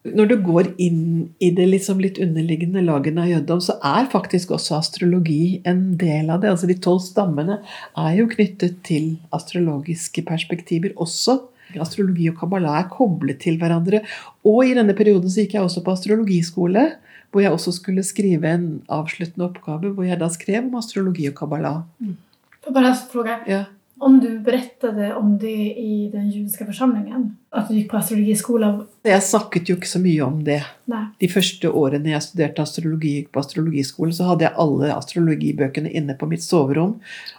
[0.07, 1.03] når du går inn
[1.43, 6.31] i det liksom litt underliggende lagene av jødedom, så er faktisk også astrologi en del
[6.31, 6.53] av det.
[6.53, 7.59] Altså De tolv stammene
[7.99, 11.41] er jo knyttet til astrologiske perspektiver også.
[11.83, 14.05] Astrologi og kabbala er koblet til hverandre.
[14.47, 16.87] Og i denne perioden så gikk jeg også på astrologiskole,
[17.29, 21.37] hvor jeg også skulle skrive en avsluttende oppgave hvor jeg da skrev om astrologi og
[21.43, 21.75] kabbala.
[22.01, 22.17] Mm.
[22.69, 23.65] Bare spørre, ja.
[24.01, 27.37] Om du berättade om det i den judiske forsamlingen?
[27.51, 28.85] At du gikk på astrologiskolen?
[29.03, 30.61] Jeg snakket jo ikke så mye om det.
[30.91, 31.01] Nei.
[31.19, 36.31] De første årene jeg studerte astrologi på astrologiskolen, så hadde jeg alle astrologibøkene inne på
[36.31, 36.99] mitt soverom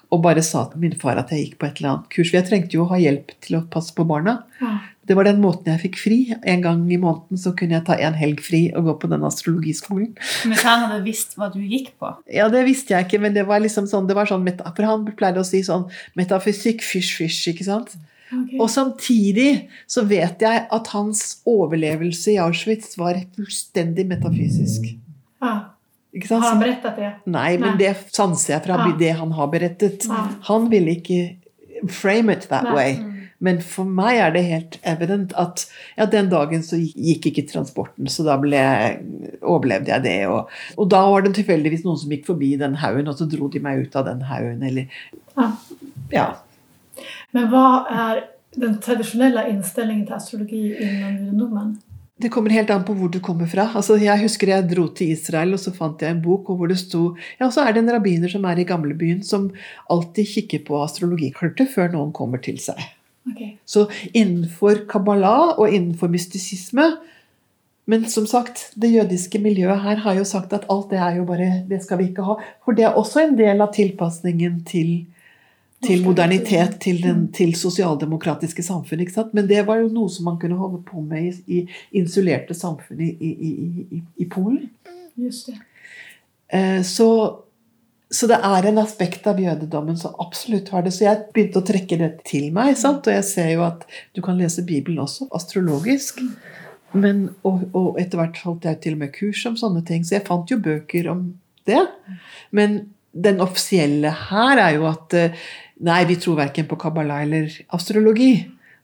[0.10, 2.32] og bare sa til min far at jeg gikk på et eller annet kurs.
[2.32, 4.42] For jeg trengte jo å ha hjelp til å passe på barna.
[4.60, 4.76] Ja.
[5.10, 6.18] Det var den måten jeg fikk fri.
[6.46, 9.26] En gang i måneden så kunne jeg ta en helg fri og gå på den
[9.26, 10.12] astrologiskolen.
[10.46, 12.12] Men han hadde visst hva du gikk på?
[12.30, 15.10] Ja, det visste jeg ikke, men det var liksom sånn, det var sånn For han
[15.18, 15.88] pleide å si sånn
[16.20, 17.98] metafysikk, fysj, fysj, ikke sant?
[18.30, 18.60] Okay.
[18.62, 19.50] Og samtidig
[19.90, 24.92] så vet jeg at hans overlevelse i Auschwitz var fullstendig metafysisk.
[25.42, 25.72] Ah.
[26.30, 27.10] Har han berettet det?
[27.30, 27.80] Nei, men Nei.
[27.82, 28.94] det sanser jeg fra ah.
[28.98, 30.06] det han har berettet.
[30.14, 30.30] Ah.
[30.50, 32.76] Han ville ikke frame it that Nei.
[32.78, 33.19] way.
[33.44, 35.64] Men for meg er det helt evident at
[35.96, 38.60] ja, den dagen så gikk ikke transporten, så da ble,
[39.40, 40.18] overlevde jeg det.
[40.28, 43.48] Og, og da var det tilfeldigvis noen som gikk forbi den haugen, og så dro
[43.52, 44.92] de meg ut av den haugen, eller
[45.40, 45.52] Ja.
[46.12, 46.28] Ja.
[47.36, 48.26] Men hva er
[48.60, 51.78] den tradisjonelle innstillingen til astrologi innen nordmenn?
[52.20, 53.70] Det kommer helt an på hvor du kommer fra.
[53.80, 56.82] Altså, jeg husker jeg dro til Israel, og så fant jeg en bok hvor det
[56.82, 59.48] sto Ja, så er det en rabbiner som er i gamlebyen, som
[59.88, 62.82] alltid kikker på astrologikartet før noen kommer til seg.
[63.30, 63.42] Ok.
[63.66, 66.90] Så innenfor Kabbalah og innenfor mystisisme
[67.90, 71.24] Men som sagt, det jødiske miljøet her har jo sagt at alt det er jo
[71.26, 72.36] bare Det skal vi ikke ha.
[72.66, 74.92] For det er også en del av tilpasningen til,
[75.82, 79.02] til modernitet, til, den, til sosialdemokratiske samfunn.
[79.02, 79.34] Ikke sant?
[79.34, 81.66] Men det var jo noe som man kunne holde på med i, i
[81.98, 83.34] insulerte samfunn i, i,
[83.90, 84.70] i, i Polen.
[85.18, 85.58] Just det.
[86.54, 87.10] Eh, Så,
[88.10, 90.96] så det er en aspekt av jødedommen som absolutt har det.
[90.96, 92.74] Så jeg begynte å trekke det til meg.
[92.80, 93.06] Sant?
[93.06, 93.84] Og jeg ser jo at
[94.18, 96.24] du kan lese Bibelen også, astrologisk.
[96.98, 100.02] Men, og, og etter hvert holdt jeg til og med kurs om sånne ting.
[100.06, 101.28] Så jeg fant jo bøker om
[101.70, 101.84] det.
[102.50, 102.80] Men
[103.14, 105.38] den offisielle her er jo at eh,
[105.86, 108.34] nei, vi tror verken på Kabbalah eller astrologi.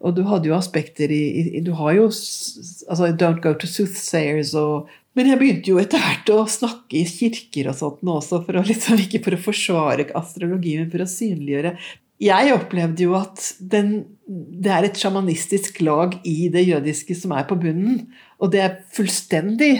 [0.05, 4.53] Og du hadde jo aspekter i, i Du har jo altså, Don't go to soothsayers
[4.59, 8.41] og Men jeg begynte jo etter hvert å snakke i kirker og sånt nå også,
[8.43, 11.75] for å liksom, ikke for å forsvare astrologi, men for å synliggjøre.
[12.23, 13.95] Jeg opplevde jo at den,
[14.27, 18.05] det er et sjamanistisk lag i det jødiske som er på bunnen.
[18.39, 19.73] Og det er fullstendig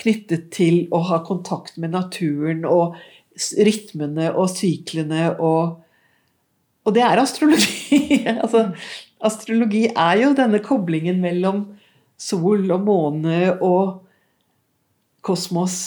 [0.00, 2.96] knyttet til å ha kontakt med naturen og
[3.34, 5.80] rytmene og syklene og
[6.84, 8.18] Og det er astrologi.
[8.42, 8.66] altså,
[9.24, 11.62] astrologi er jo denne koblingen mellom
[12.20, 14.03] sol og måne og
[15.24, 15.78] kosmos.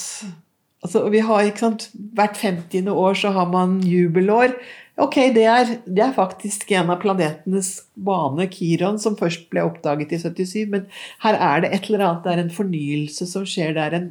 [0.84, 2.90] Altså, vi har, ikke sant, Hvert 50.
[2.92, 4.54] år så har man jubelår.
[4.98, 10.14] Ok, det er, det er faktisk en av planetenes bane, Kiron, som først ble oppdaget
[10.14, 10.64] i 77.
[10.72, 10.88] Men
[11.22, 13.76] her er det et eller annet, det er en fornyelse som skjer.
[13.76, 14.08] Det er en,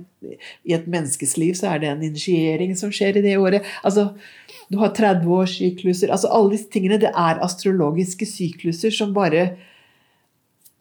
[0.63, 3.67] I et menneskes liv så er det en initiering som skjer i det året.
[3.83, 4.13] Altså,
[4.71, 6.11] du har 30-årssykluser.
[6.11, 9.49] Altså, alle disse tingene det er astrologiske sykluser som bare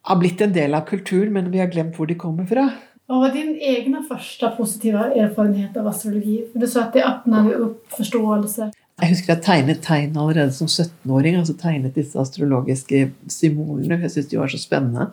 [0.07, 2.69] har blitt en del av kulturen, men vi har glemt hvor de kommer fra.
[3.07, 6.41] Hva var din egen første positive erfarenhet av astrologi?
[6.59, 8.73] Du sa at det åpnet opp forståelse.
[8.97, 11.37] Jeg husker jeg tegnet tegn allerede som 17-åring.
[11.39, 14.01] altså Tegnet disse astrologiske symbolene.
[14.03, 15.11] Jeg syntes de var så spennende.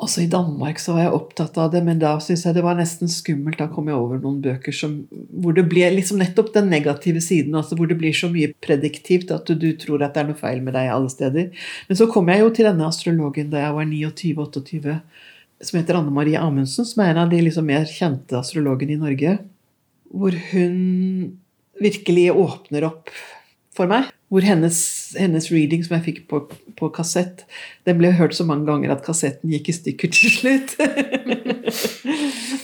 [0.00, 2.78] Også i Danmark så var jeg opptatt av det, men da syntes jeg det var
[2.78, 3.58] nesten skummelt.
[3.60, 4.94] Da kom jeg over noen bøker som,
[5.42, 7.58] hvor det ble liksom nettopp den negative siden.
[7.58, 10.62] altså Hvor det blir så mye prediktivt at du, tror at det er noe feil
[10.64, 11.50] med deg alle steder.
[11.90, 14.96] Men så kom jeg jo til denne astrologen da jeg var 29-28,
[15.60, 19.00] som heter Anne Marie Amundsen, som er en av de liksom mer kjente astrologene i
[19.00, 19.36] Norge.
[20.10, 20.78] Hvor hun
[21.80, 23.12] virkelig åpner opp
[23.76, 24.08] for meg.
[24.30, 24.78] Hvor hennes,
[25.18, 26.42] hennes reading som jeg fikk på,
[26.78, 27.44] på kassett,
[27.88, 30.76] den ble hørt så mange ganger at kassetten gikk i stykker til slutt.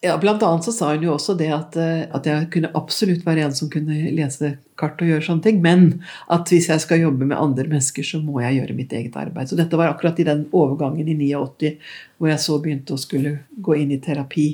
[0.00, 3.24] ja, blant annet så sa hun jo også det at, eh, at jeg kunne absolutt
[3.26, 7.02] være en som kunne lese kart og gjøre sånne ting, men at hvis jeg skal
[7.02, 9.50] jobbe med andre mennesker, så må jeg gjøre mitt eget arbeid.
[9.50, 11.72] Så dette var akkurat i den overgangen i 89
[12.18, 14.48] hvor jeg så begynte å skulle gå inn i terapi.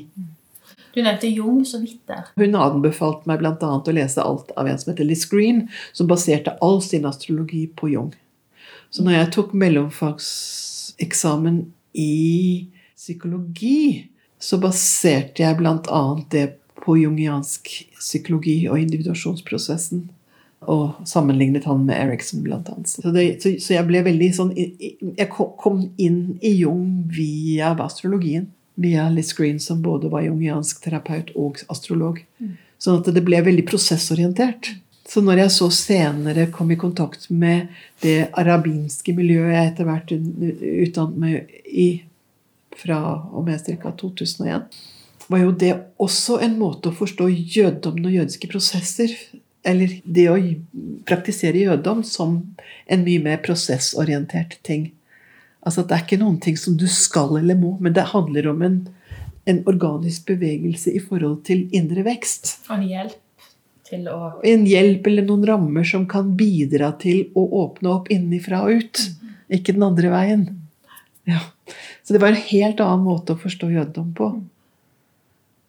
[0.95, 2.25] Du nevnte Jung så vidt der.
[2.39, 3.55] Hun anbefalte meg bl.a.
[3.61, 7.89] å lese alt av en som heter Liz Green, som baserte all sin astrologi på
[7.93, 8.15] Jung.
[8.95, 11.57] Så når jeg tok mellomfagseksamen
[11.99, 14.14] i psykologi,
[14.45, 16.03] så baserte jeg bl.a.
[16.33, 16.45] det
[16.85, 20.05] på jungiansk psykologi og individuasjonsprosessen.
[20.69, 22.89] Og sammenlignet han med Erikson, blant annet.
[22.89, 28.49] Så, det, så, så jeg ble veldig sånn Jeg kom inn i Jung via astrologien.
[28.81, 32.23] Via Liz Green, som både var jungiansk terapeut og astrolog.
[32.81, 34.73] Sånn at det ble veldig prosessorientert.
[35.09, 37.69] Så når jeg så senere kom i kontakt med
[38.03, 41.89] det arabinske miljøet jeg etter hvert utdannet meg i
[42.79, 42.99] fra
[43.33, 43.93] og med ca.
[44.01, 44.67] 2001,
[45.29, 49.15] var jo det også en måte å forstå jødedommen og jødiske prosesser
[49.65, 50.37] Eller det å
[51.09, 52.35] praktisere jødedom som
[52.85, 54.91] en mye mer prosessorientert ting.
[55.65, 58.51] Altså at det er ikke noen ting som du skal eller må, men det handler
[58.51, 58.77] om en,
[59.49, 62.59] en organisk bevegelse i forhold til indre vekst.
[62.69, 63.49] Og en hjelp
[63.89, 68.65] til å En hjelp eller noen rammer som kan bidra til å åpne opp innenfra
[68.67, 69.03] og ut.
[69.53, 70.45] Ikke den andre veien.
[71.25, 71.41] Ja.
[72.03, 74.33] Så det var en helt annen måte å forstå jødedom på.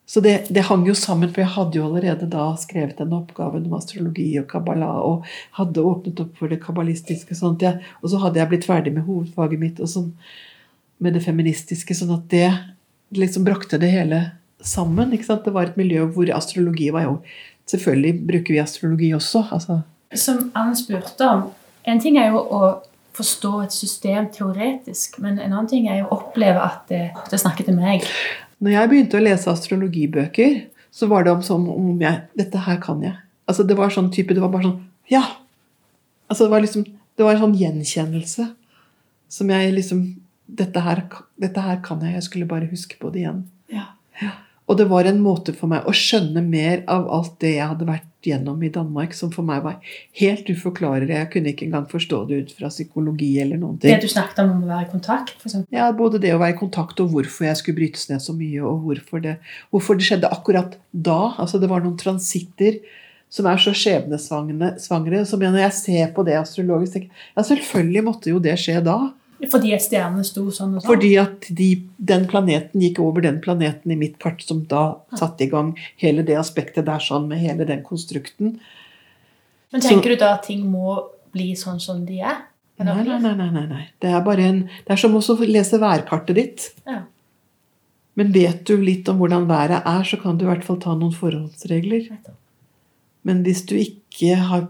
[0.06, 3.58] Så det, det, hang jo sammen, for jeg hadde jo allerede da skrevet en oppgave
[3.58, 5.26] om astrologi og Kabbalah, og
[5.58, 7.38] hadde åpnet opp for det kabbalistiske.
[7.38, 10.12] Sånn jeg, og så hadde jeg blitt ferdig med hovedfaget mitt og sånn,
[11.02, 11.98] med det feministiske.
[11.98, 12.52] Sånn at det
[13.18, 14.22] liksom brakte det hele
[14.62, 15.14] sammen.
[15.16, 15.46] ikke sant?
[15.48, 17.20] Det var et miljø hvor astrologi var jo
[17.66, 19.40] Selvfølgelig bruker vi astrologi også.
[19.52, 19.80] altså.
[20.14, 21.48] Som Anne spurte om,
[21.82, 22.60] en ting er jo å
[23.16, 27.40] forstå et system teoretisk, men en annen ting er jo å oppleve at det, det
[27.42, 28.06] snakker til meg.
[28.64, 30.60] Når jeg begynte å lese astrologibøker,
[30.96, 33.18] så var det om som om jeg Dette her kan jeg.
[33.50, 34.78] Altså Det var sånn type Det var bare sånn
[35.12, 35.26] Ja!
[36.32, 38.46] Altså Det var liksom Det var en sånn gjenkjennelse
[39.36, 40.06] som jeg liksom
[40.46, 41.02] dette her,
[41.42, 42.14] dette her kan jeg.
[42.14, 43.40] Jeg skulle bare huske på det igjen.
[43.74, 43.88] Ja.
[44.22, 44.30] ja.
[44.70, 47.88] Og det var en måte for meg å skjønne mer av alt det jeg hadde
[47.90, 49.78] vært gjennom i Danmark, som for meg var
[50.20, 51.12] helt uforklarlig.
[51.14, 53.90] Jeg kunne ikke engang forstå det ut fra psykologi eller noen ting.
[53.90, 55.36] Det du snakket om om å være i kontakt?
[55.40, 55.78] For eksempel.
[55.78, 58.62] ja, både det å være i kontakt og hvorfor jeg skulle brytes ned så mye,
[58.66, 59.38] og hvorfor det,
[59.74, 61.20] hvorfor det skjedde akkurat da.
[61.42, 62.80] Altså Det var noen transitter
[63.32, 65.26] som er så skjebnesvangre.
[65.26, 68.80] jeg når jeg ser på det astrologisk, tenker jeg ja, selvfølgelig måtte jo det skje
[68.86, 69.00] da.
[69.52, 70.90] Fordi stjernene sto sånn og sånn?
[70.90, 71.70] Fordi at de,
[72.12, 74.86] den planeten gikk over den planeten i mitt kart, som da
[75.18, 78.58] satte i gang hele det aspektet der sånn, med hele den konstrukten.
[79.74, 81.00] Men tenker Så, du da at ting må
[81.36, 82.46] bli sånn som de er?
[82.84, 83.84] Nei, nei, nei, nei, nei.
[84.04, 86.66] Det er bare en Det er som å lese værkartet ditt.
[86.88, 87.04] Ja.
[88.16, 90.96] Men vet du litt om hvordan været er, så kan du i hvert fall ta
[90.96, 92.08] noen forholdsregler.
[93.28, 94.70] Men hvis du ikke har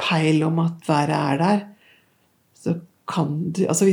[0.00, 1.62] peil om at været er der,
[2.56, 3.86] så kan du altså,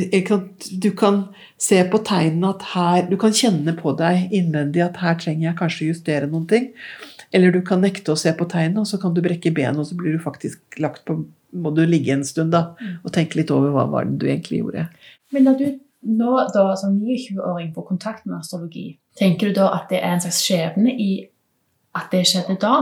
[0.82, 1.20] Du kan
[1.62, 5.60] se på tegnene at her Du kan kjenne på deg innvendig at her trenger jeg
[5.60, 6.72] kanskje justere noen ting.
[7.34, 9.90] Eller du kan nekte å se på tegnene, og så kan du brekke benet, og
[9.90, 11.24] så blir du faktisk lagt på
[11.54, 12.72] må du ligge en stund da,
[13.04, 14.88] og tenke litt over hva var det du egentlig gjorde.
[15.34, 15.66] Men når du
[16.18, 18.88] nå da som 29-åring får kontakt med astrologi,
[19.20, 21.12] tenker du da at det er en slags skjebne i
[21.94, 22.74] at det skjedde da?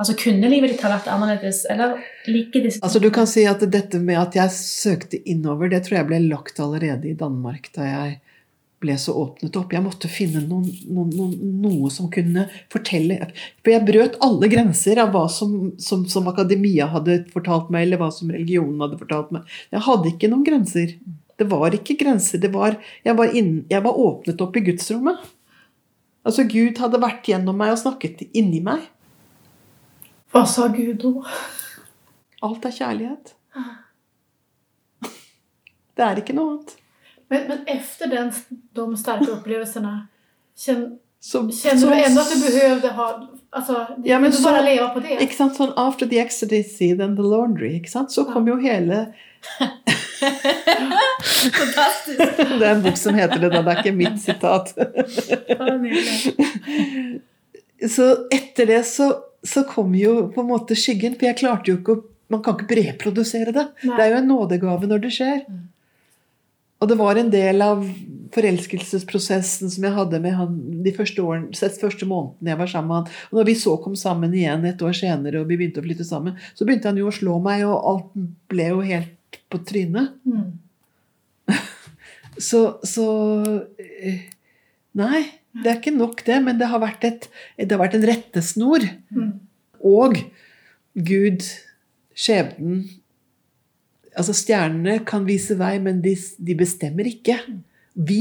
[0.00, 3.62] Altså Kunne livet ditt ha vært annerledes, eller ligger disse Altså Du kan si at
[3.62, 7.86] dette med at jeg søkte innover, det tror jeg ble lagt allerede i Danmark da
[7.86, 8.16] jeg
[8.84, 9.72] ble så åpnet opp.
[9.72, 13.30] Jeg måtte finne noen, noen, noe som kunne fortelle
[13.62, 18.02] For jeg brøt alle grenser av hva som, som, som, akademia hadde fortalt meg, eller
[18.02, 19.54] hva som religionen hadde fortalt meg.
[19.72, 20.96] Jeg hadde ikke noen grenser.
[21.40, 22.44] Det var ikke grenser.
[22.54, 22.76] Var,
[23.06, 25.22] jeg, var inn, jeg var åpnet opp i gudsrommet.
[26.24, 28.84] Altså Gud hadde vært gjennom meg og snakket inni meg.
[30.34, 31.10] Hva sa Gud da?
[32.42, 33.36] Alt er kjærlighet.
[35.94, 36.72] Det er ikke noe annet.
[37.30, 38.32] Men, men efter den,
[38.74, 40.08] de sterke opplevelsene
[40.58, 43.04] kjenner, så, du ennå at du behøvde ha
[43.56, 45.14] altså, ja, men du så, bare leve på det?
[45.24, 47.70] Ikke sant, sånn After the ecstasy, then the laundry.
[47.78, 48.12] ikke sant?
[48.12, 49.06] Så kom jo hele
[51.54, 52.20] Fantastisk.
[52.58, 53.62] det er en bok som heter det, da.
[53.64, 54.74] Det er ikke mitt sitat.
[57.96, 59.08] så etter det så
[59.44, 61.18] så kom jo på en måte skyggen.
[61.18, 63.62] For jeg klarte jo ikke å Man kan ikke reprodusere det.
[63.84, 63.94] Nei.
[63.94, 65.42] Det er jo en nådegave når det skjer.
[65.44, 65.58] Mm.
[66.80, 67.82] Og det var en del av
[68.34, 72.96] forelskelsesprosessen som jeg hadde med han de første, årene, første månedene jeg var sammen med
[72.96, 73.20] han.
[73.28, 76.08] Og når vi så kom sammen igjen et år senere og vi begynte å flytte
[76.08, 78.10] sammen, så begynte han jo å slå meg, og alt
[78.50, 80.16] ble jo helt på trynet.
[80.24, 81.54] Mm.
[82.48, 83.08] så, så
[83.78, 84.30] eh,
[84.94, 85.24] Nei.
[85.62, 87.28] Det er ikke nok, det, men det har vært, et,
[87.60, 88.86] det har vært en rettesnor.
[89.14, 89.30] Mm.
[89.84, 90.18] Og
[90.94, 91.46] Gud,
[92.14, 92.84] skjebnen
[94.14, 97.34] Altså, stjernene kan vise vei, men de, de bestemmer ikke.
[97.98, 98.20] Vi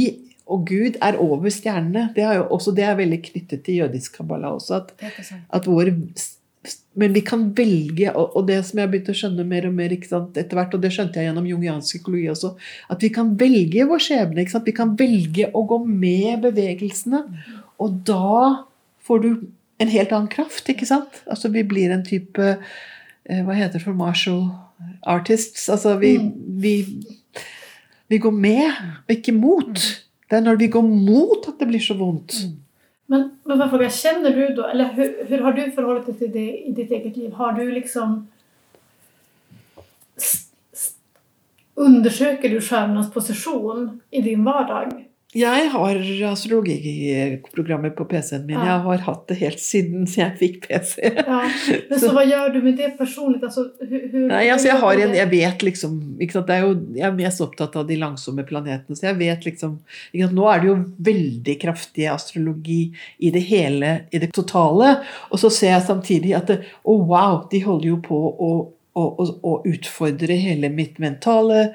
[0.50, 2.08] Og Gud er over stjernene.
[2.16, 4.82] Det er jo også det er veldig knyttet til jødisk kabbala også.
[4.82, 4.90] At,
[5.54, 5.94] at vår,
[6.94, 9.96] men vi kan velge, og, det som jeg har begynt å skjønne mer og mer
[9.96, 12.54] etter hvert, og det skjønte jeg gjennom jungiansk psykologi også,
[12.94, 14.46] at vi kan velge vår skjebne.
[14.68, 17.24] Vi kan velge å gå med bevegelsene.
[17.82, 18.68] Og da
[19.04, 19.30] får du
[19.84, 21.24] en helt annen kraft, ikke sant?
[21.28, 24.46] Altså vi blir en type eh, Hva heter det for martial
[25.02, 25.66] artists?
[25.74, 26.32] Altså vi, mm.
[26.64, 26.76] vi,
[28.14, 28.70] vi går med,
[29.04, 29.88] og ikke mot.
[30.30, 32.38] Det er når vi går mot at det blir så vondt.
[33.14, 34.86] Men, men varför kjenner du da, eller
[35.28, 37.34] hur, har du forholdet deg til det i ditt eget liv?
[37.38, 38.16] Har du liksom
[41.76, 44.96] Undersøker du skjermens position i din vardag?
[45.34, 48.58] Jeg har astrologiprogrammer på PC-en min.
[48.58, 48.66] Ja.
[48.74, 51.00] Jeg har hatt det helt siden jeg fikk PC.
[51.04, 51.40] Ja.
[51.90, 53.40] Men så, så hva gjør du med det personlig?
[53.44, 57.88] Altså, Nei, altså jeg, har en, jeg vet liksom jo, Jeg er mest opptatt av
[57.90, 58.98] de langsomme planetene.
[58.98, 59.80] Så jeg vet liksom
[60.34, 60.78] Nå er det jo
[61.10, 62.84] veldig kraftig astrologi
[63.18, 65.00] i det hele, i det totale.
[65.32, 67.42] Og så ser jeg samtidig at Å, oh, wow!
[67.50, 68.54] De holder jo på å,
[68.94, 71.72] å, å utfordre hele mitt mentale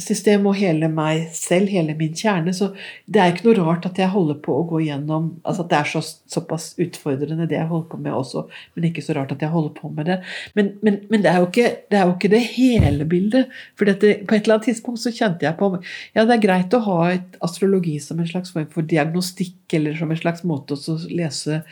[0.00, 2.52] system og hele meg selv, hele min kjerne.
[2.56, 2.70] Så
[3.06, 5.78] det er ikke noe rart at jeg holder på å gå gjennom altså At det
[5.78, 8.44] er så, såpass utfordrende, det jeg holder på med også.
[8.74, 10.18] Men ikke så rart at jeg holder på med det.
[10.58, 13.58] Men, men, men det, er ikke, det, er jo ikke, det hele bildet.
[13.78, 15.70] For dette, på et eller annet tidspunkt så kjente jeg på
[16.14, 19.96] Ja, det er greit å ha et astrologi som en slags form for diagnostikk, eller
[19.98, 21.62] som en slags måte å lese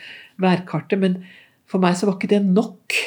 [0.41, 1.19] værkartet, men
[1.69, 2.97] for meg så var ikke det nok.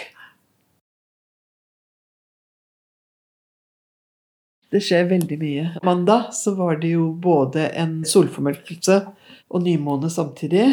[4.74, 5.64] Det skjer veldig mye.
[5.86, 9.00] Mandag så var det jo både en solformørkelse
[9.46, 10.68] og nymåne samtidig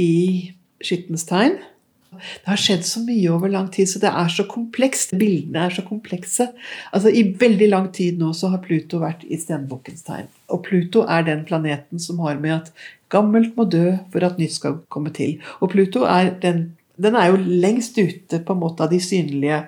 [0.00, 0.14] i
[0.82, 1.58] Skittens tegn.
[2.18, 5.12] Det har skjedd så mye over lang tid, så det er så komplekst.
[5.20, 6.48] Bildene er så komplekse.
[6.94, 10.30] Altså I veldig lang tid nå så har Pluto vært i stenbukkens tegn.
[10.50, 12.72] Og Pluto er den planeten som har med at
[13.12, 15.36] gammelt må dø for at nytt skal komme til.
[15.60, 19.62] Og Pluto er den, den er jo lengst ute på en måte av de synlige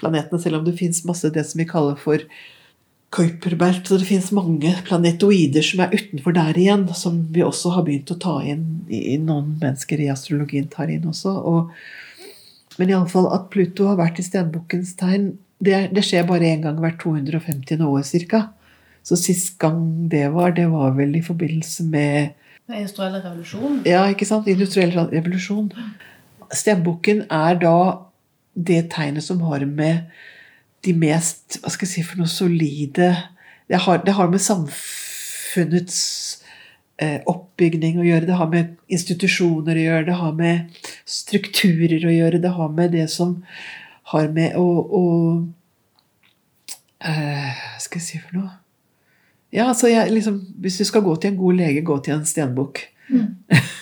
[0.00, 2.26] planetene, selv om det fins masse det som vi kaller for
[3.14, 3.86] Kuiperbelt.
[3.86, 8.10] Så det finnes mange planetoider som er utenfor der igjen, som vi også har begynt
[8.10, 11.34] å ta inn i noen mennesker i astrologien tar inn også.
[11.46, 11.70] Og,
[12.80, 15.34] men iallfall at Pluto har vært i stenbukkens tegn,
[15.64, 18.02] det, det, skjer bare én gang hvert 250 år
[18.32, 18.42] ca.
[19.04, 22.34] Så sist gang det var, det var vel i forbindelse med
[22.66, 23.82] Med industriell revolusjon?
[23.84, 24.48] Ja, ikke sant?
[24.48, 25.68] Industriell revolusjon.
[26.52, 27.76] Stenbukken er da
[28.54, 30.08] det tegnet som har med
[30.84, 33.10] de mest hva skal jeg si for noe solide.
[33.70, 36.00] Det har, det har med samfunnets
[37.00, 42.12] eh, oppbygning å gjøre, det har med institusjoner å gjøre, det har med strukturer å
[42.12, 43.38] gjøre, det har med det som
[44.12, 45.04] har med å, å
[47.00, 48.52] eh, Hva skal jeg si for noe?
[49.54, 52.26] Ja, altså jeg, liksom, Hvis du skal gå til en god lege, gå til en
[52.26, 52.82] stenbukk.
[53.08, 53.28] Mm.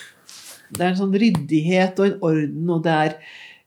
[0.73, 3.17] det er en sånn ryddighet og en orden, og det er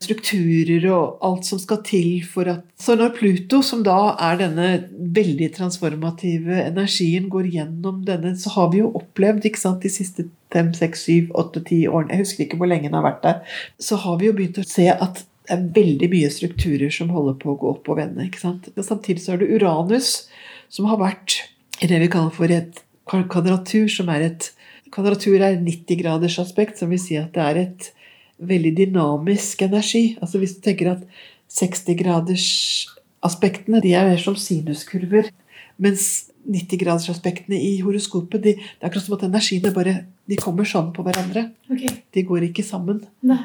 [0.03, 4.67] strukturer og alt som skal til for at Så når Pluto, som da er denne
[4.93, 10.27] veldig transformative energien, går gjennom denne, så har vi jo opplevd ikke sant, de siste
[10.53, 13.57] fem, seks, syv, åtte, ti årene Jeg husker ikke hvor lenge den har vært der.
[13.81, 17.37] Så har vi jo begynt å se at det er veldig mye strukturer som holder
[17.39, 18.25] på å gå opp og vende.
[18.27, 18.67] ikke sant?
[18.75, 20.27] Og samtidig så er det Uranus,
[20.69, 21.39] som har vært
[21.81, 24.51] i det vi kaller for et kvadratur, som er et
[24.87, 27.87] Kvadratur er 90 graders aspekt, som vil si at det er et
[28.37, 30.17] veldig dynamisk energi.
[30.21, 31.01] Altså Hvis du tenker at
[31.53, 35.25] 60-gradersaspektene de er mer som sinuskurver,
[35.77, 40.93] mens 90-gradersaspektene i horoskopet de, Det er akkurat som at energiene bare de kommer sånn
[40.95, 41.41] på hverandre.
[41.71, 41.87] Okay.
[42.13, 43.07] De går ikke sammen.
[43.21, 43.43] Nei.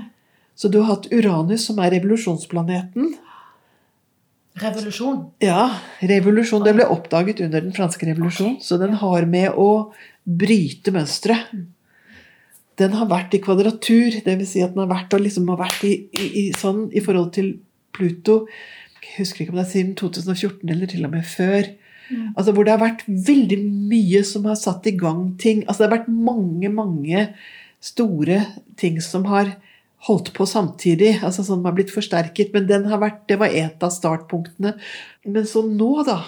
[0.55, 3.14] Så du har hatt Uranus, som er revolusjonsplaneten.
[4.61, 5.30] Revolusjon?
[5.40, 5.80] Ja.
[6.01, 6.64] revolusjon.
[6.64, 8.59] Det ble oppdaget under den franske revolusjonen.
[8.61, 11.38] Så den har med å bryte mønstre.
[12.80, 14.18] Den har vært i kvadratur.
[14.24, 14.54] Dvs.
[14.54, 17.54] Si at den har vært, liksom har vært i, i, i, sånn i forhold til
[17.92, 18.46] Pluto
[19.02, 21.66] Jeg husker ikke om det er siden 2014 eller til og med før.
[22.08, 22.30] Mm.
[22.36, 23.58] Altså Hvor det har vært veldig
[23.90, 25.66] mye som har satt i gang ting.
[25.66, 27.26] Altså Det har vært mange, mange
[27.82, 28.40] store
[28.80, 29.56] ting som har
[30.08, 31.18] holdt på samtidig.
[31.22, 32.52] altså Som har blitt forsterket.
[32.54, 34.76] Men den har vært, det var et av startpunktene.
[35.26, 36.20] Men så nå, da.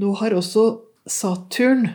[0.00, 0.70] Nå har også
[1.10, 1.88] Saturn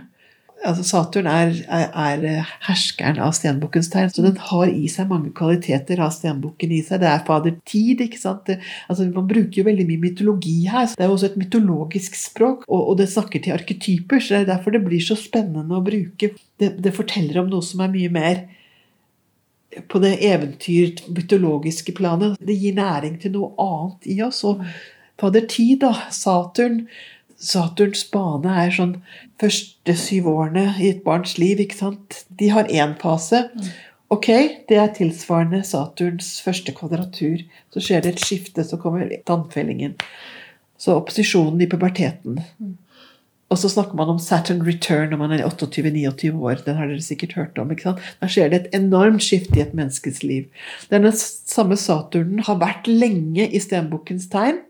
[0.65, 5.09] altså Saturn er, er, er, eh, herskeren av stenbukkens tegn, så den har i seg
[5.11, 7.01] mange kvaliteter av stenbukken i seg.
[7.03, 8.01] Det er fader tid.
[8.05, 8.43] ikke sant?
[8.49, 8.59] Det,
[8.89, 10.89] altså Man bruker jo veldig mye mytologi her.
[10.89, 14.19] så Det er jo også et mytologisk språk, og, og det snakker til arketyper.
[14.19, 16.33] så Det er derfor det blir så spennende å bruke.
[16.59, 18.45] Det, det forteller om noe som er mye mer
[19.91, 22.37] på det eventyr, mytologiske planet.
[22.39, 24.43] Det gir næring til noe annet i oss.
[24.47, 24.63] Og
[25.19, 26.85] fader tid, da, Saturn
[27.41, 28.95] Saturns bane er sånn
[29.41, 31.59] første syv årene i et barns liv.
[31.59, 32.23] ikke sant?
[32.29, 33.43] De har én fase.
[34.13, 34.29] Ok,
[34.69, 37.43] det er tilsvarende Saturns første kvadratur.
[37.73, 39.97] Så skjer det et skifte, så kommer tannfellingen.
[40.77, 42.39] Så opposisjonen i puberteten.
[43.53, 46.61] Og så snakker man om Saturn return når man er 28-29 år.
[46.65, 47.71] Den har dere sikkert hørt om.
[47.71, 48.05] ikke sant?
[48.21, 50.47] Da skjer det et enormt skifte i et menneskes liv.
[50.89, 54.63] Denne samme Saturnen har vært lenge i stenbukkens tegn.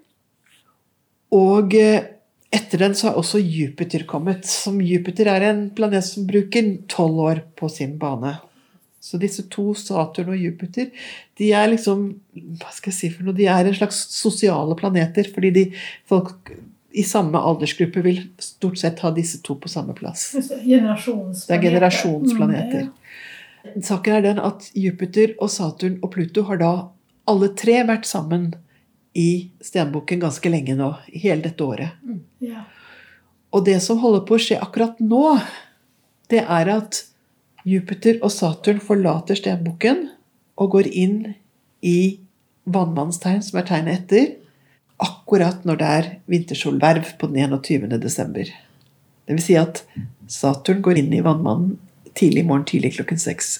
[1.35, 2.14] Og eh,
[2.55, 4.47] etter den så har også Jupiter kommet.
[4.49, 8.37] Som Jupiter er en planet som bruker tolv år på sin bane.
[9.05, 10.87] Så disse to, Saturn og Jupiter,
[11.37, 13.37] de er liksom Hva skal jeg si for noe?
[13.37, 15.29] De er en slags sosiale planeter.
[15.35, 15.65] Fordi de,
[16.09, 16.55] folk
[16.95, 20.29] i samme aldersgruppe vil stort sett ha disse to på samme plass.
[21.51, 22.87] Det er generasjonsplaneter.
[22.87, 26.73] Mm, Saken er den at Jupiter og Saturn og Pluto har da
[27.29, 28.53] alle tre vært sammen
[29.15, 30.91] i stenboken ganske lenge nå.
[31.07, 31.95] Hele dette året.
[32.03, 32.21] Mm.
[32.43, 32.65] Ja.
[33.55, 35.37] Og det som holder på å skje akkurat nå,
[36.31, 37.05] det er at
[37.65, 40.09] Jupiter og Saturn forlater stenboken
[40.59, 41.19] og går inn
[41.85, 42.19] i
[42.65, 44.33] vannmannstegn, som er tegnet etter
[45.01, 47.97] akkurat når det er vintersolverv på den 21.
[48.03, 48.51] desember.
[49.25, 49.83] Det vil si at
[50.31, 51.75] Saturn går inn i vannmannen
[52.15, 53.59] tidlig i morgen tidlig klokken seks.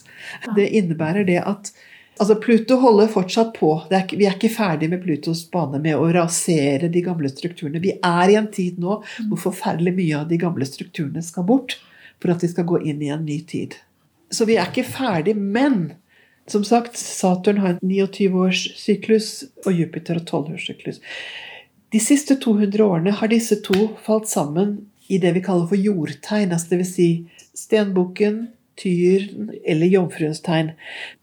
[0.55, 1.73] Det innebærer det at
[2.19, 3.71] altså Pluto holder fortsatt på.
[3.89, 7.81] Er, vi er ikke ferdig med Plutos bane med å rasere de gamle strukturene.
[7.83, 11.77] Vi er i en tid nå hvor forferdelig mye av de gamle strukturene skal bort
[12.21, 13.75] for at vi skal gå inn i en ny tid.
[14.31, 15.93] Så vi er ikke ferdig, men
[16.49, 19.29] som sagt, Saturn har en 29-årssyklus
[19.65, 21.01] og Jupiter har 12-årssyklus.
[21.93, 26.53] De siste 200 årene har disse to falt sammen i det vi kaller for jordtegn.
[26.53, 26.93] Altså Dvs.
[26.95, 27.09] Si
[27.55, 28.47] stenbukken,
[28.79, 30.73] tyren eller jomfruens tegn.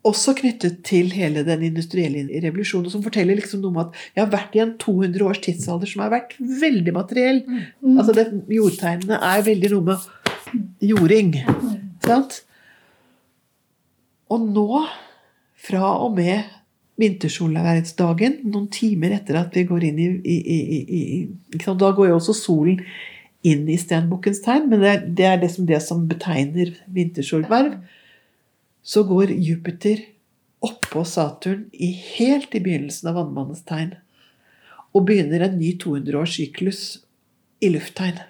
[0.09, 4.31] Også knyttet til hele den industrielle revolusjonen, som forteller liksom noe om at vi har
[4.33, 7.43] vært i en 200 års tidsalder som har vært veldig materiell.
[7.47, 7.99] Mm.
[7.99, 8.27] Altså det,
[8.57, 11.37] Jordtegnene er veldig noe med jording.
[12.05, 12.43] Sant?
[14.33, 14.85] Og nå
[15.63, 16.59] fra og med
[17.01, 22.19] vintersolvervsdagen, noen timer etter at vi går inn i, i, i, i Da går jo
[22.19, 22.83] også solen
[23.47, 27.77] inn i stenbukkens tegn, men det er, det er liksom det som betegner vintersolverv.
[28.83, 30.05] Så går Jupiter
[30.63, 33.97] oppå Saturn i helt i begynnelsen av vannmannens tegn.
[34.93, 36.83] Og begynner en ny 200-årssyklus
[37.63, 38.21] i lufttegn.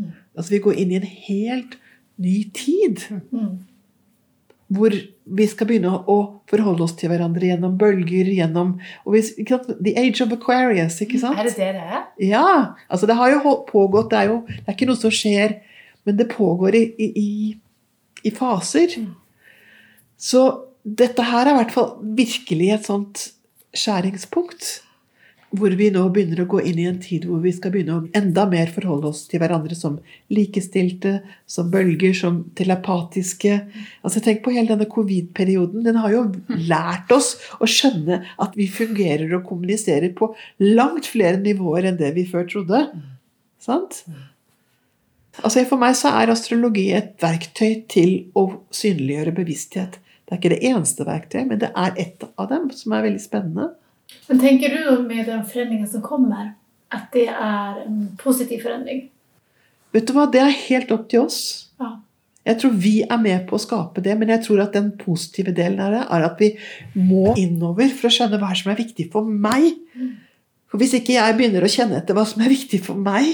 [0.00, 0.12] Mm.
[0.36, 1.76] Altså vi går inn i en helt
[2.20, 3.04] ny tid.
[3.32, 3.69] Mm
[4.70, 4.94] hvor
[5.30, 6.16] vi skal begynne å
[6.50, 8.76] forholde oss til hverandre gjennom bølger, gjennom
[9.10, 11.38] vi, The Age of Aquarius, ikke sant?
[11.38, 12.04] Er det det det er?
[12.22, 12.50] Ja.
[12.88, 15.58] altså Det har jo pågått, det er jo det er ikke noe som skjer,
[16.06, 17.30] men det pågår i, i,
[18.26, 18.94] i faser.
[19.02, 19.10] Mm.
[20.20, 20.44] Så
[20.84, 23.26] dette her er i hvert fall virkelig et sånt
[23.76, 24.70] skjæringspunkt
[25.50, 28.04] hvor vi nå begynner å gå inn i en tid hvor vi skal begynne å
[28.16, 29.96] enda mer forholde oss til hverandre som
[30.30, 31.16] likestilte,
[31.50, 33.56] som bølger, som telepatiske.
[34.06, 35.82] Altså Tenk på hele denne covid-perioden.
[35.86, 36.24] Den har jo
[36.70, 40.30] lært oss å skjønne at vi fungerer og kommuniserer på
[40.62, 42.84] langt flere nivåer enn det vi før trodde.
[43.60, 44.04] Sant?
[45.42, 49.98] Altså For meg så er astrologi et verktøy til å synliggjøre bevissthet.
[49.98, 53.22] Det er ikke det eneste verktøyet, men det er ett av dem som er veldig
[53.22, 53.72] spennende.
[54.28, 56.52] Men tenker du med den forandringen som kommer
[56.90, 59.08] at det er en positiv forandring?
[59.94, 61.40] Vet du hva, Det er helt opp til oss.
[61.80, 61.96] Ja.
[62.46, 65.52] Jeg tror vi er med på å skape det, men jeg tror at den positive
[65.54, 66.50] delen av det er at vi
[66.96, 69.74] må innover for å skjønne hva som er viktig for meg.
[70.70, 73.28] For Hvis ikke jeg begynner å kjenne etter hva som er viktig for meg,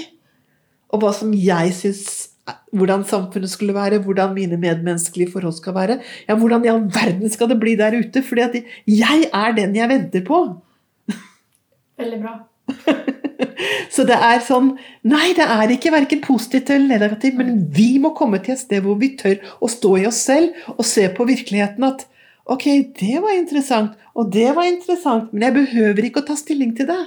[0.91, 2.03] og hva som jeg syns
[2.77, 5.97] hvordan samfunnet skulle være, hvordan mine medmenneskelige forhold skal være.
[6.29, 8.22] Ja, hvordan i all verden skal det bli der ute?
[8.22, 10.43] Fordi jeg er den jeg venter på.
[12.01, 12.34] Veldig bra.
[13.94, 14.72] Så det er sånn
[15.07, 18.84] Nei, det er ikke verken positivt eller negativt, men vi må komme til et sted
[18.84, 22.07] hvor vi tør å stå i oss selv og se på virkeligheten at
[22.47, 26.76] Ok, det var interessant, og det var interessant, men jeg behøver ikke å ta stilling
[26.78, 27.01] til det.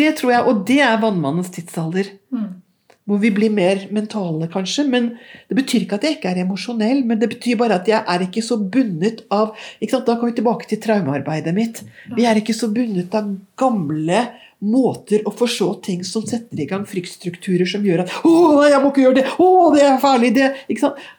[0.00, 2.08] Det tror jeg, og det er vannmannens tidsalder.
[2.32, 2.61] Mm.
[3.04, 4.84] Hvor vi blir mer mentale, kanskje.
[4.88, 5.08] Men
[5.48, 8.26] Det betyr ikke at jeg ikke er emosjonell, men det betyr bare at jeg er
[8.26, 11.82] ikke så bundet av Da kommer vi tilbake til traumearbeidet mitt.
[12.16, 14.26] Vi er ikke så bundet av gamle
[14.62, 18.92] måter å forstå ting som setter i gang fryktstrukturer som gjør at 'Å, jeg må
[18.92, 19.26] ikke gjøre det!
[19.38, 20.52] Å, det er farlig!' Det,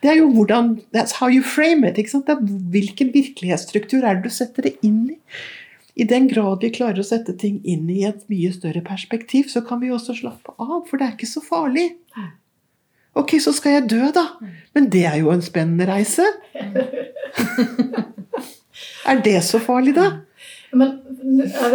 [0.00, 2.00] det er jo hvordan That's how you frame it.
[2.00, 5.18] Hvilken virkelighetsstruktur er det du setter det inn i?
[5.94, 9.60] I den grad vi klarer å sette ting inn i et mye større perspektiv, så
[9.66, 11.92] kan vi også slappe av, for det er ikke så farlig.
[13.14, 14.24] Ok, så skal jeg dø, da.
[14.74, 16.24] Men det er jo en spennende reise.
[19.10, 20.08] er det så farlig, da?
[20.74, 20.88] Men
[21.62, 21.70] er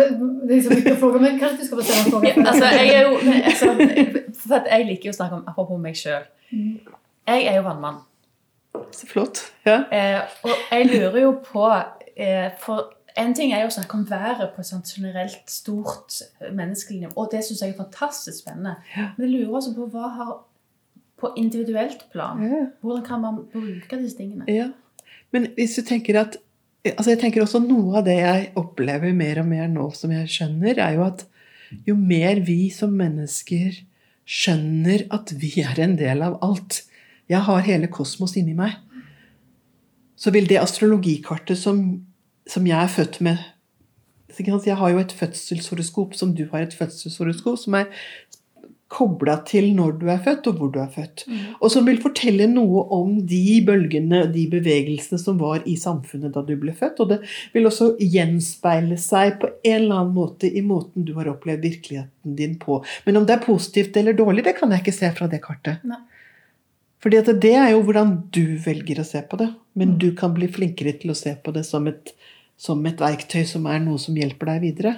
[0.50, 2.28] det, så mye fråga, men kanskje du skal få stille en fråga?
[2.52, 3.68] altså, jeg er jo altså,
[4.42, 6.26] For jeg liker jo å snakke om apropos meg sjøl.
[6.52, 8.00] Jeg er jo vannmann.
[8.92, 9.54] Så flott.
[9.66, 9.78] Ja.
[9.96, 14.06] Eh, og jeg lurer jo på eh, For en ting er jo å snakke om
[14.10, 16.22] været på et sånt generelt stort
[16.56, 18.78] menneskelig nivå, og det syns jeg er fantastisk spennende.
[18.96, 20.36] Men jeg lurer også på hva har
[21.20, 22.66] på individuelt plan Ja.
[22.82, 24.46] Hvordan kan man bruke disse tingene?
[24.48, 24.70] Ja.
[25.32, 26.38] Men hvis du tenker at
[26.86, 30.32] altså jeg tenker også Noe av det jeg opplever mer og mer nå som jeg
[30.32, 31.26] skjønner, er jo at
[31.86, 33.82] jo mer vi som mennesker
[34.30, 36.84] skjønner at vi er en del av alt
[37.30, 38.74] Jeg har hele kosmos inni meg.
[40.18, 42.02] Så vil det astrologikartet som,
[42.50, 43.38] som jeg er født med
[44.40, 47.90] Jeg har jo et fødselshoroskop som du har et fødselshoroskop, som er
[48.90, 51.26] kobla til når du er født, og hvor du er født.
[51.62, 56.34] Og som vil fortelle noe om de bølgene, og de bevegelsene som var i samfunnet
[56.34, 57.02] da du ble født.
[57.04, 57.20] Og det
[57.54, 62.38] vil også gjenspeile seg på en eller annen måte i måten du har opplevd virkeligheten
[62.40, 62.80] din på.
[63.06, 65.86] Men om det er positivt eller dårlig, det kan jeg ikke se fra det kartet.
[65.86, 66.02] Nei.
[67.00, 69.48] Fordi at det er jo hvordan du velger å se på det.
[69.80, 72.12] Men du kan bli flinkere til å se på det som et,
[72.60, 74.96] som et verktøy som er noe som hjelper deg videre.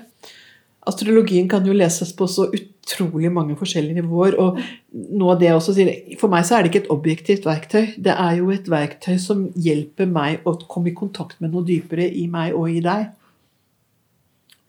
[0.89, 4.37] Astrologien kan jo leses på så utrolig mange forskjellige nivåer.
[4.41, 4.57] og
[4.91, 7.93] noe av det jeg også sier, For meg så er det ikke et objektivt verktøy.
[7.97, 12.09] Det er jo et verktøy som hjelper meg å komme i kontakt med noe dypere
[12.09, 13.11] i meg og i deg.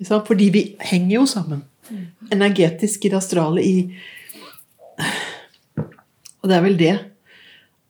[0.03, 1.64] Fordi vi henger jo sammen.
[2.30, 3.76] Energetisk i det astrale i
[6.43, 6.95] Og det er vel det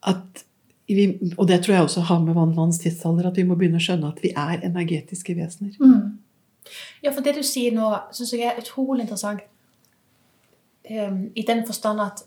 [0.06, 0.42] at
[0.86, 3.84] vi, Og det tror jeg også har med vannmannens tidsalder, at vi må begynne å
[3.84, 5.76] skjønne at vi er energetiske vesener.
[5.80, 6.18] Mm.
[7.02, 9.46] Ja, for det du sier nå, syns jeg er utrolig interessant.
[10.90, 12.24] Um, I den forstand at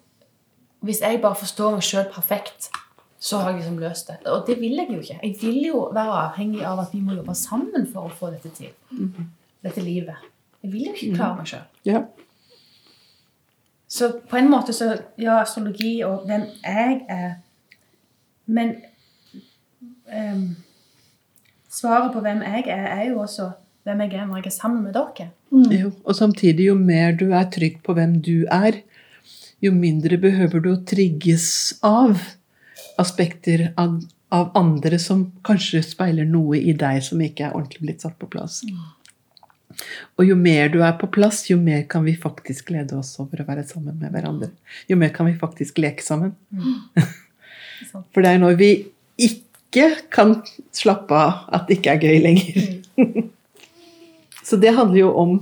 [0.86, 2.70] hvis jeg bare forstår meg sjøl perfekt,
[3.20, 4.20] så har jeg liksom løst det.
[4.30, 5.20] Og det vil jeg jo ikke.
[5.24, 8.52] Jeg vil jo være avhengig av at vi må jobbe sammen for å få dette
[8.54, 8.70] til.
[9.66, 10.28] Dette livet.
[10.62, 11.66] Jeg vil jo ikke klare meg sjøl.
[11.88, 12.04] Ja.
[13.88, 17.36] Så på en måte så Ja, astrologi og hvem jeg er
[18.46, 18.76] Men
[20.10, 20.56] um,
[21.70, 23.52] svaret på hvem jeg er, er jo også
[23.86, 25.30] hvem jeg er når jeg er sammen med dere.
[25.72, 28.82] Jo, og samtidig, jo mer du er trygg på hvem du er,
[29.64, 31.48] jo mindre behøver du å trigges
[31.86, 32.18] av
[33.02, 33.98] aspekter av,
[34.34, 38.30] av andre som kanskje speiler noe i deg som ikke er ordentlig blitt satt på
[38.32, 38.62] plass.
[40.16, 43.42] Og jo mer du er på plass, jo mer kan vi faktisk glede oss over
[43.42, 44.52] å være sammen med hverandre.
[44.90, 46.36] Jo mer kan vi faktisk leke sammen.
[46.96, 47.22] Sant.
[48.14, 48.72] For det er når vi
[49.22, 50.38] ikke kan
[50.76, 52.70] slappe av, at det ikke er gøy lenger.
[54.46, 55.38] Så det handler jo om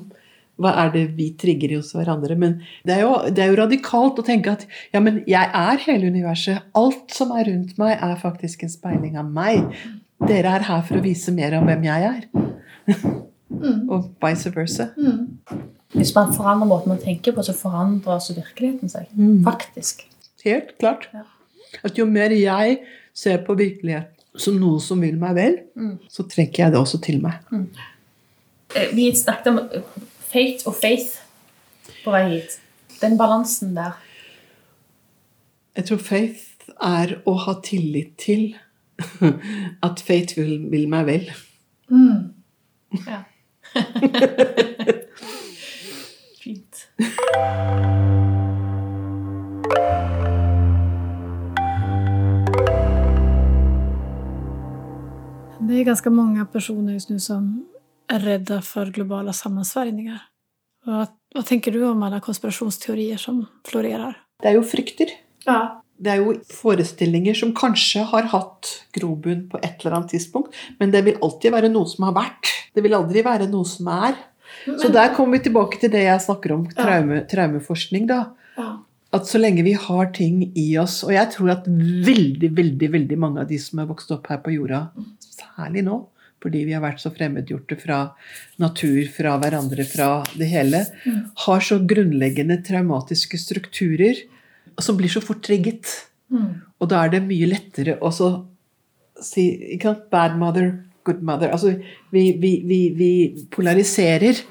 [0.62, 2.38] hva er det vi trigger i hos hverandre.
[2.40, 5.82] Men det er, jo, det er jo radikalt å tenke at ja, men jeg er
[5.88, 6.70] hele universet.
[6.78, 9.66] Alt som er rundt meg, er faktisk en speiling av meg.
[10.24, 12.26] Dere er her for å vise mer om hvem jeg er.
[13.94, 14.90] Og vice versa.
[15.94, 19.10] Hvis man forandrer måten man tenker på, så forandrer også virkeligheten seg.
[19.46, 20.08] Faktisk.
[20.46, 21.10] Helt klart.
[21.14, 21.28] Ja.
[21.84, 22.78] At jo mer jeg
[23.14, 25.58] ser på virkeligheten som noe som vil meg vel,
[26.10, 27.34] så trekker jeg det også til meg.
[27.54, 27.68] Mm.
[28.98, 29.84] Vi snakket om eh,
[30.32, 31.20] fate og faith
[32.04, 32.58] på vei hit.
[33.02, 34.00] Den balansen der.
[35.78, 38.56] Jeg tror faith er å ha tillit til
[39.88, 41.30] at fate vil, vil meg vel.
[43.06, 43.22] Ja.
[46.44, 46.88] Fint.
[55.74, 57.66] Det är ganska många personer just nu som
[58.08, 60.22] är rädda för globala sammansvärjningar.
[60.86, 64.22] Vad, vad tänker du om alla konspirationsteorier som florerar?
[64.42, 65.10] Det er jo frykter.
[65.46, 65.82] Ja.
[65.98, 70.94] Det er jo forestillinger som kanskje har hatt grobunn på et eller annet tidspunkt, men
[70.94, 72.54] det vil alltid være noe som har vært.
[72.76, 74.14] Det vil aldri være noe som er.
[74.78, 78.06] Så der kommer vi tilbake til det jeg snakker om, traume, traumeforskning.
[78.14, 78.28] da.
[78.62, 78.76] ja.
[79.14, 83.18] At så lenge vi har ting i oss Og jeg tror at veldig, veldig, veldig
[83.22, 84.88] mange av de som er vokst opp her på jorda,
[85.56, 86.00] særlig nå,
[86.44, 88.00] fordi vi har vært så fremmedgjorte fra
[88.60, 90.84] natur, fra hverandre, fra det hele,
[91.46, 94.26] har så grunnleggende traumatiske strukturer
[94.82, 95.88] som blir så fort trigget.
[96.82, 98.34] Og da er det mye lettere å så
[99.24, 99.46] si
[99.76, 100.08] ikke sant?
[100.12, 100.72] Bad mother,
[101.06, 101.54] good mother.
[101.54, 101.76] Altså,
[102.12, 103.12] vi, vi, vi, vi
[103.54, 104.42] polariserer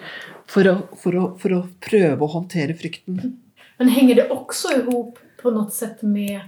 [0.48, 3.20] for å, for, å, for å prøve å håndtere frykten.
[3.80, 6.40] Men henger det också ihop på noe sett med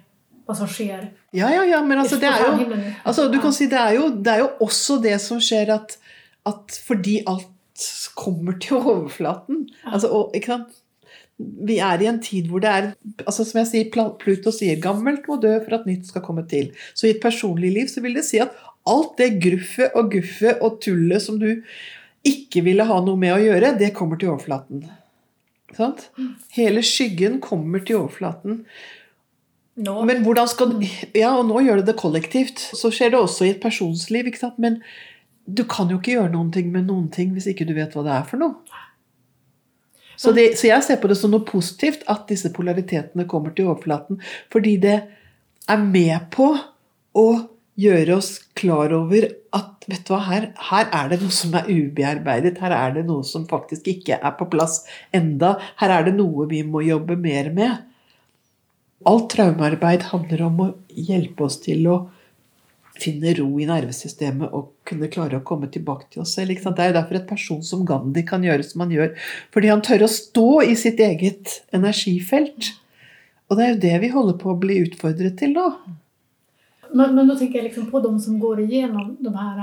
[0.46, 1.08] vad som skjer.
[1.32, 2.78] Ja, ja, ja, men altså, det er jo?
[3.04, 5.96] Altså, du kan si det er, jo, det er jo også det som skjer at,
[6.48, 7.50] at fordi alt
[8.14, 10.80] kommer til overflaten altså, og, ikke sant?
[11.38, 12.84] Vi er i en tid hvor det er
[13.24, 16.70] altså Som jeg sier, Pluto sier 'gammelt må dø for at nytt skal komme til'.
[16.94, 18.54] Så i et personlig liv så vil det si at
[18.86, 21.64] alt det gruffet og guffet og tullet som du
[22.24, 24.84] ikke ville ha noe med å gjøre, det kommer til overflaten.
[25.74, 26.06] Sant?
[26.54, 28.62] Hele skyggen kommer til overflaten.
[29.74, 29.96] Nå.
[30.06, 30.76] Men hvordan skal
[31.16, 32.62] Ja, og nå gjør det det kollektivt.
[32.78, 34.60] Så skjer det også i et personsliv, ikke sant.
[34.62, 34.80] Men
[35.44, 38.04] du kan jo ikke gjøre noen ting med noen ting hvis ikke du vet hva
[38.06, 38.82] det er for noe.
[40.14, 43.72] Så, det, så jeg ser på det som noe positivt at disse polaritetene kommer til
[43.72, 44.20] overflaten.
[44.52, 45.00] Fordi det
[45.68, 46.52] er med på
[47.18, 47.26] å
[47.80, 51.66] gjøre oss klar over at vet du hva, her, her er det noe som er
[51.66, 52.60] ubearbeidet.
[52.62, 55.56] Her er det noe som faktisk ikke er på plass enda.
[55.82, 57.82] Her er det noe vi må jobbe mer med.
[59.04, 61.96] Alt traumearbeid handler om å hjelpe oss til å
[62.94, 66.54] finne ro i nervesystemet og kunne klare å komme tilbake til oss selv.
[66.54, 69.10] Det er jo derfor et person som Gandhi kan gjøre som han gjør.
[69.52, 72.70] Fordi han tør å stå i sitt eget energifelt.
[73.50, 75.66] Og det er jo det vi holder på å bli utfordret til nå.
[76.94, 79.60] Men, men da tenker jeg liksom på de som går igjennom de her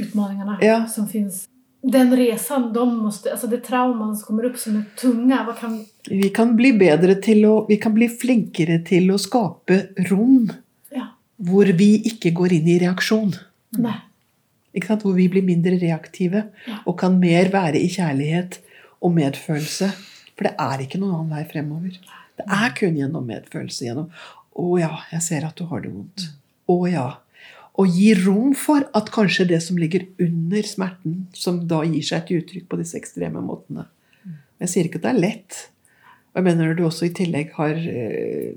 [0.00, 0.82] utfordringene Ja.
[0.90, 1.46] som finns.
[1.82, 5.84] Den resan, de måste, alltså det trauman som kommer upp som är tunga, vad kan...
[6.10, 9.78] Vi kan bli bedre til å Vi kan bli flinkere til å skape
[10.10, 10.50] rom
[10.92, 11.06] Ja,
[11.36, 13.32] hvor vi ikke går inn i reaksjon.
[14.76, 15.02] Ikke sant?
[15.06, 16.82] Hvor vi blir mindre reaktive Ja.
[16.86, 18.60] og kan mer være i kjærlighet
[19.00, 19.90] og medfølelse.
[20.36, 21.96] For det er ikke noen annen vei fremover.
[22.36, 23.84] Det er kun gjennom medfølelse.
[23.88, 24.10] Gjennom
[24.56, 26.28] 'Å ja, jeg ser at du har det vondt'.
[26.68, 27.08] Å ja.
[27.80, 32.26] Og gi rom for at kanskje det som ligger under smerten, som da gir seg
[32.28, 33.86] til uttrykk på disse ekstreme måtene.
[34.60, 35.60] Jeg sier ikke at det er lett.
[36.30, 38.52] Og jeg mener du også i tillegg har eh,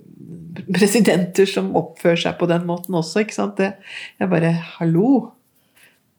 [0.76, 3.24] presidenter som oppfører seg på den måten også.
[3.24, 3.58] ikke sant?
[3.58, 3.72] Det,
[4.20, 5.32] jeg bare Hallo!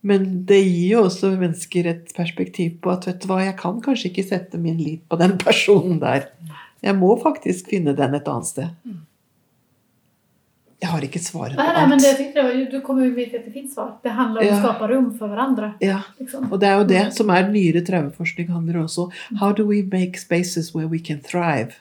[0.04, 3.78] Men det gir jo også mennesker et perspektiv på at vet du hva, jeg kan
[3.84, 6.26] kanskje ikke sette min lit på den personen der.
[6.84, 8.74] Jeg må faktisk finne den et annet sted.
[10.84, 12.18] Jeg har ikke svaret på nei, nei, men det, jag alt.
[12.20, 13.94] tyckte det var, du kommer jo med det finns svar.
[14.04, 14.58] Det handler om Ja.
[14.58, 15.70] å skape rom for hverandre.
[15.80, 16.50] Ja, Liksom.
[16.52, 19.08] Og det er jo det som er nyere traumeforskning handler også
[19.40, 21.78] How do we make spaces where we can thrive?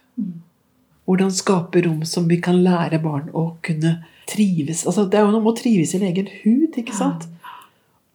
[1.06, 5.34] Hvordan skape rom som vi kan lære barn å kunne trives altså Det er jo
[5.34, 7.28] noe med å trives i egen hud, ikke sant?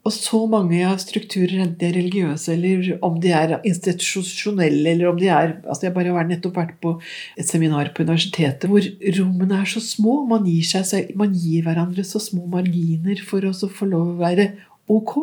[0.09, 5.18] Og så mange strukturer, enten de er religiøse, eller om de er institusjonelle, eller om
[5.20, 6.94] de er altså Jeg bare har nettopp vært på
[7.36, 8.86] et seminar på universitetet hvor
[9.18, 10.22] rommene er så små.
[10.30, 14.48] Man gir, seg, man gir hverandre så små marginer for å få lov å være
[14.88, 15.14] ok.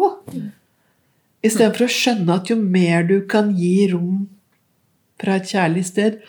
[1.45, 4.25] Istedenfor å skjønne at jo mer du kan gi rom
[5.21, 6.21] fra et kjærlig sted,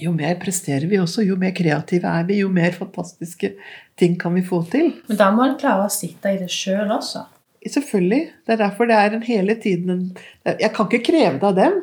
[0.00, 3.54] jo mer presterer vi også, jo mer kreative er vi, jo mer fantastiske
[4.00, 4.94] ting kan vi få til.
[5.08, 7.24] Men da må en klare å sitte i det sjøl også.
[7.68, 8.20] Selvfølgelig.
[8.46, 11.54] Det er derfor det er en hele tiden en Jeg kan ikke kreve det av
[11.58, 11.74] dem.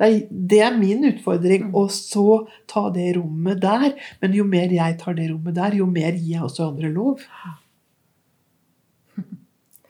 [0.00, 0.16] Det er,
[0.50, 1.68] det er min utfordring.
[1.74, 2.24] Og så
[2.68, 3.92] ta det rommet der.
[4.20, 7.20] Men jo mer jeg tar det rommet der, jo mer gir jeg også andre lov.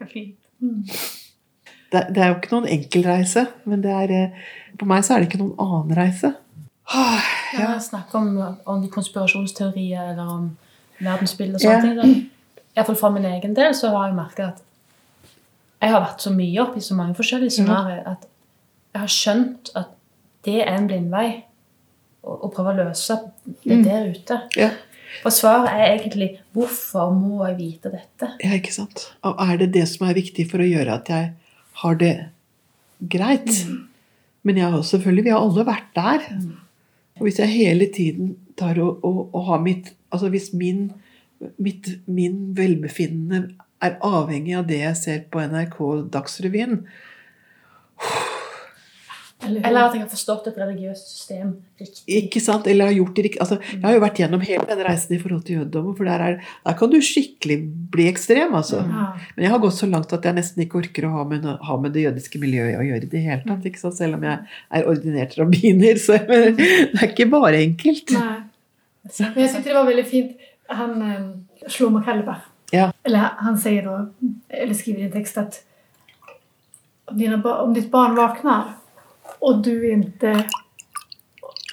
[0.01, 0.37] Det er fint.
[1.93, 4.31] Det, det er jo ikke noen enkel reise, men det er, eh,
[4.79, 6.31] på meg så er det ikke noen annen reise.
[6.89, 7.21] Ah,
[7.53, 7.61] Ja.
[7.61, 7.79] ja.
[7.83, 8.31] Snakk om,
[8.67, 10.47] om konspirasjonsteorier eller om
[11.03, 11.81] verdensbildet og Ja.
[11.81, 12.15] sånne ting.
[12.15, 12.63] Da.
[12.79, 14.63] Iallfall for min egen del så har jeg merka at
[15.81, 18.27] jeg har vært så mye oppi så mange forskjellige scenarioer at
[18.91, 19.97] jeg har skjønt at
[20.45, 21.27] det er en blindvei
[22.25, 23.17] å, å prøve å løse
[23.65, 24.41] det der ute.
[24.59, 24.71] Ja.
[25.27, 29.11] Og svaret er egentlig 'Hvorfor må jeg vite dette?' ja, ikke sant.
[29.23, 31.33] Og er det det som er viktig for å gjøre at jeg
[31.83, 32.15] har det
[33.01, 33.67] greit?
[34.43, 36.21] Men jeg har selvfølgelig, vi har alle vært der.
[37.19, 40.89] Og hvis jeg hele tiden tar og, og, og har mitt Altså hvis min,
[41.63, 43.55] mitt, min velbefinnende
[43.85, 45.81] er avhengig av det jeg ser på NRK
[46.13, 46.83] Dagsrevyen
[49.41, 52.03] Eller at jeg har forstått et religiøst system riktig.
[52.13, 52.67] Ikke sant?
[52.69, 55.21] Eller har gjort det riktig altså, Jeg har jo vært gjennom hele den reisen i
[55.23, 57.57] forhold til jødedommen, for der, er, der kan du skikkelig
[57.95, 58.53] bli ekstrem.
[58.59, 58.83] altså.
[58.85, 59.07] Ja.
[59.37, 61.79] Men jeg har gått så langt at jeg nesten ikke orker å ha med, ha
[61.81, 63.65] med det jødiske miljøet å gjøre i det hele tatt.
[63.71, 63.97] ikke sant?
[63.97, 66.05] Selv om jeg er ordinert rabbiner.
[66.05, 66.61] Så men,
[66.93, 68.13] det er ikke bare enkelt.
[68.19, 68.39] Nei.
[69.09, 70.49] Men jeg tyckte det var veldig fint.
[70.71, 72.93] Han, eh, Shlomo Kallenbach, Ja.
[73.03, 74.09] eller han säger då,
[74.49, 75.65] eller skriver i en text att
[77.05, 78.63] om, dina, om ditt barn vaknar
[79.39, 80.45] och du inte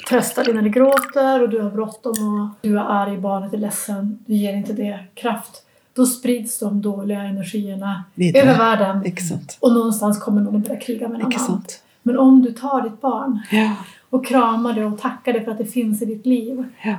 [0.10, 3.58] tröstar det när det gråter och du har bråttom och du är arg, barnet är
[3.58, 5.64] ledsen, du ger inte det kraft.
[5.94, 8.42] Då sprids de dåliga energierna Videre.
[8.44, 11.64] över världen Ikke och någonstans kommer någon att börja kriga med en annan.
[12.04, 13.76] Men om du tar ditt barn Ja.
[14.10, 16.96] och kramar det och tackar det för att det finns i ditt liv ja.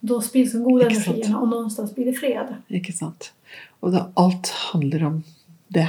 [0.00, 2.54] Då sprids den gode energien, og noen och blir det fred.
[2.68, 3.32] Ikke sant?
[3.80, 5.22] Og da, alt handler om
[5.68, 5.88] det.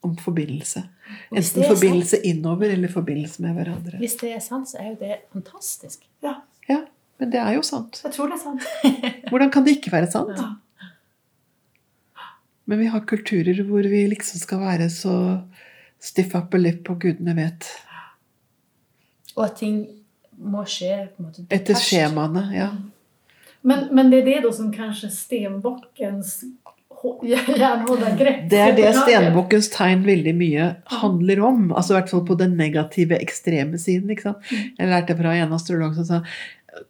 [0.00, 0.82] Om forbindelse.
[1.30, 3.98] Enten forbindelse innover eller forbindelse med hverandre.
[3.98, 6.06] Hvis det er sant, så er jo det fantastisk.
[6.24, 6.84] Ja, Ja,
[7.18, 8.00] Men det er jo sant.
[8.04, 8.62] Jeg tror det er sant.
[9.30, 10.38] Hvordan kan det ikke være sant?
[10.38, 10.54] Ja.
[12.64, 15.14] Men vi har kulturer hvor vi liksom skal være så,
[16.00, 17.66] Stiff upper lip og gudene vet.
[19.36, 19.82] Og at ting
[20.40, 22.42] må skje på en måte Etter skjemaene.
[22.54, 22.70] Ja.
[23.62, 26.38] Men, men det er det da som kanskje stenbockens
[27.02, 30.70] hå- järnhårda grepp Det er det stenbukkens tegn veldig mye
[31.00, 31.66] handler om.
[31.72, 34.10] Altså i hvert fall på den negative, ekstreme siden.
[34.10, 34.54] ikke sant?
[34.78, 36.22] Jeg lærte fra en astrolog som sa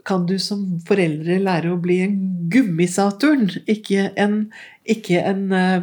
[0.05, 2.17] kan du som foreldre lære å bli en
[2.53, 4.51] gummisaturn, ikke en,
[4.85, 5.81] ikke en, eh,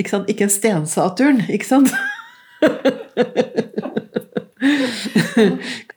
[0.00, 0.30] ikke sant?
[0.32, 1.92] Ikke en stensaturn, ikke sant?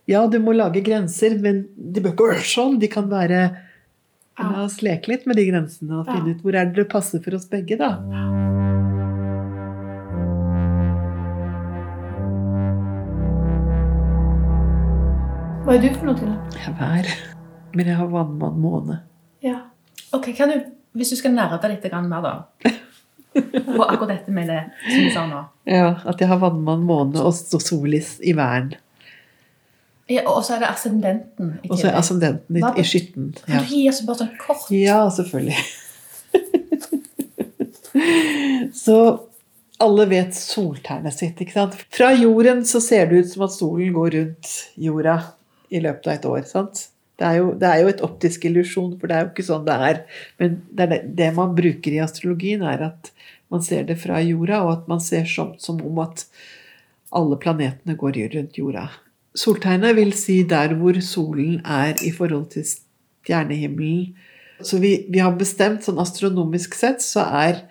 [0.09, 2.79] ja, du må lage grenser, men de bør ikke være sånn.
[2.81, 3.41] De kan være
[4.39, 6.35] La oss leke litt med de grensene og finne Ja.
[6.37, 7.89] ut hvor er det det passer for oss begge, da.
[15.65, 16.35] Hva er du noe til då?
[16.55, 17.09] Jeg er vær.
[17.77, 18.95] Men jeg har vannmann måne.
[19.45, 19.59] Ja.
[20.15, 20.55] Ok, kan du,
[20.97, 22.31] Hvis du skal nerde litt mer, da
[23.75, 25.43] På akkurat dette med det som du sa nå.
[25.69, 28.73] Ja, At jeg har vannmann måne og solis i væren.
[30.09, 33.31] Ja, og så er det ascendenten Og så er ascendenten i, i skytten.
[33.45, 35.65] Kan du gi oss bare sånn kort ja, selvfølgelig.
[38.83, 38.99] så
[39.79, 41.75] alle vet soltegnet sitt, ikke sant?
[41.93, 45.19] Fra jorden så ser det ut som at solen går rundt jorda
[45.69, 46.41] i løpet av et år.
[46.49, 46.87] sant?
[47.19, 49.65] Det er, jo, det er jo et optisk illusjon, for det er jo ikke sånn
[49.67, 50.01] det er.
[50.39, 53.11] Men det, er det, det man bruker i astrologien, er at
[53.51, 56.25] man ser det fra jorda, og at man ser som, som om at
[57.15, 58.87] alle planetene går rundt jorda.
[59.37, 64.15] Soltegnet vil si der hvor solen er i forhold til stjernehimmelen.
[64.65, 67.61] Så vi, vi har bestemt, sånn astronomisk sett, så er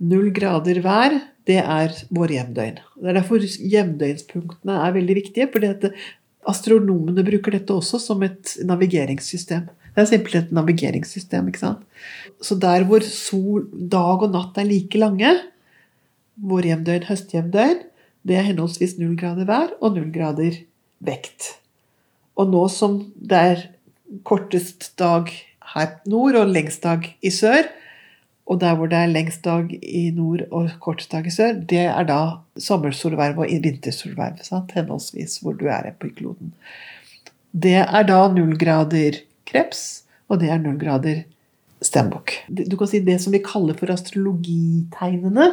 [0.00, 2.78] null grader hver, det er våre jevndøgn.
[2.80, 5.90] Det er derfor jevndøgnspunktene er veldig viktige, fordi
[6.48, 9.66] astronomene bruker dette også som et navigeringssystem.
[9.94, 11.82] Det er simpelthen et navigeringssystem, ikke sant.
[12.42, 15.34] Så der hvor sol, dag og natt er like lange,
[16.40, 17.84] vårjevndøgn, høstjevndøgn,
[18.24, 20.56] det er henholdsvis null grader hver og null grader
[21.06, 21.54] vekt.
[22.38, 23.64] Og nå som det er
[24.26, 25.30] kortest dag
[25.74, 27.66] her nord og lengst dag i sør,
[28.44, 31.86] og der hvor det er lengst dag i nord og kortest dag i sør, det
[31.86, 32.18] er da
[32.60, 34.74] sommersolverv og vintersolverv, sant?
[34.76, 36.52] henholdsvis hvor du er på kloden.
[37.54, 41.22] Det er da null grader kreps, og det er null grader
[41.84, 42.36] steinbukk.
[42.48, 45.50] Du kan si det som vi kaller for astrologitegnene,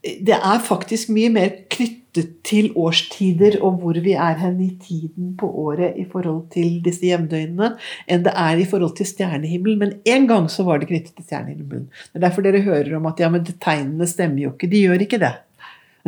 [0.00, 5.34] det er faktisk mye mer knyttet til årstider og hvor vi er hen i tiden
[5.38, 7.74] på året i forhold til disse jevndøgnene,
[8.10, 9.78] enn det er i forhold til stjernehimmelen.
[9.78, 11.88] Men en gang så var det knyttet til stjernehimmelen.
[11.92, 14.70] Det er derfor dere hører om at ja, men tegnene stemmer jo ikke.
[14.72, 15.34] De gjør ikke det.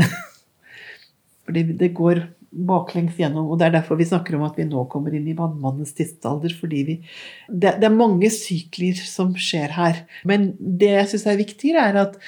[1.45, 4.84] Fordi det går baklengs gjennom, og det er derfor vi snakker om at vi nå
[4.93, 6.53] kommer inn i vannmannens tidsalder.
[6.61, 6.97] fordi vi,
[7.49, 10.03] det, det er mange sykler som skjer her.
[10.28, 12.18] Men det jeg syns er viktigere, er at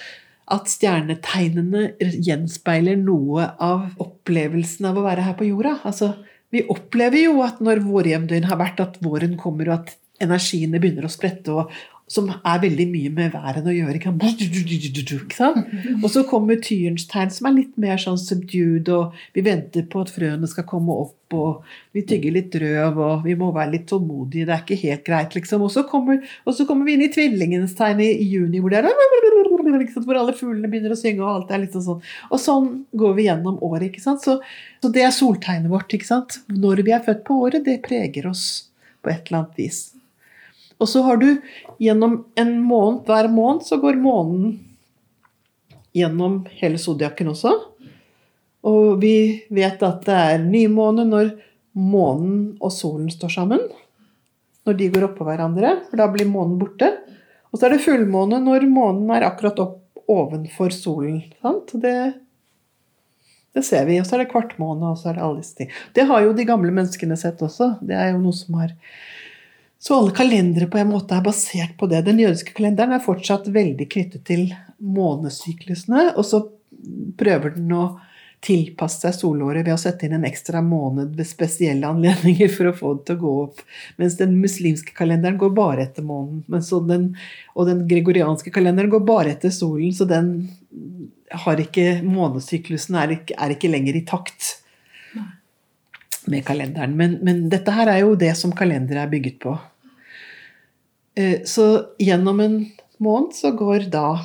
[0.52, 5.78] at stjernetegnene gjenspeiler noe av opplevelsen av å være her på jorda.
[5.88, 6.12] Altså,
[6.52, 11.08] vi opplever jo at når vårjevndøgn har vært, at våren kommer, og at energiene begynner
[11.08, 11.72] å sprette, og,
[12.10, 13.96] som er veldig mye med væren å gjøre.
[13.96, 15.70] Ikke sant?
[16.02, 20.04] Og så kommer tyrens tegn, som er litt mer sånn subdued, og vi venter på
[20.04, 21.64] at frøene skal komme opp, og
[21.96, 24.44] vi tygger litt røv, og vi må være litt tålmodige.
[24.46, 25.64] Det er ikke helt greit, liksom.
[25.64, 26.20] Og så kommer,
[26.68, 28.90] kommer vi inn i tvillingens tegn i, juni, hvor det er
[30.04, 32.04] hvor alle fuglene begynner å synge, og alt er liksom sånn.
[32.30, 33.88] Og sånn går vi gjennom året.
[33.88, 34.24] ikke sant?
[34.24, 34.38] Så,
[34.84, 35.88] så det er soltegnet vårt.
[35.96, 36.42] ikke sant?
[36.52, 38.46] Når vi er født på året, det preger oss
[39.00, 39.84] på et eller annet vis.
[40.82, 41.28] Og så har du
[41.82, 44.58] gjennom en måned, hver måned så går månen
[45.94, 47.52] gjennom hele zodiaken også.
[48.64, 51.34] Og vi vet at det er nymåne når
[51.76, 53.62] månen og solen står sammen.
[54.64, 56.88] Når de går oppå hverandre, for da blir månen borte.
[57.52, 61.20] Og så er det fullmåne når månen er akkurat opp ovenfor solen.
[61.72, 61.96] Det,
[63.54, 64.00] det ser vi.
[64.00, 65.70] Og så er det kvartmåne, og så er det alle disse ting.
[65.94, 67.76] Det har jo de gamle menneskene sett også.
[67.84, 68.72] Det er jo noe som har
[69.84, 72.06] Så alle kalendere på en måte er basert på det.
[72.06, 74.46] Den jødiske kalenderen er fortsatt veldig knyttet til
[74.80, 76.40] månesyklusene, og så
[77.20, 77.82] prøver den å
[78.44, 82.74] tilpasse seg solåret ved å sette inn en ekstra måned ved spesielle anledninger for å
[82.76, 83.60] få det til å gå opp.
[84.00, 86.40] Mens den muslimske kalenderen går bare etter månen.
[86.48, 87.06] Men den,
[87.52, 90.32] og den gregorianske kalenderen går bare etter solen, så den
[91.44, 94.54] har ikke Månesyklusen er ikke, er ikke lenger i takt
[96.24, 96.96] med kalenderen.
[96.96, 99.56] Men, men dette her er jo det som kalendere er bygget på.
[101.16, 102.56] Eh, Så gjennom en
[102.98, 104.20] måned så går da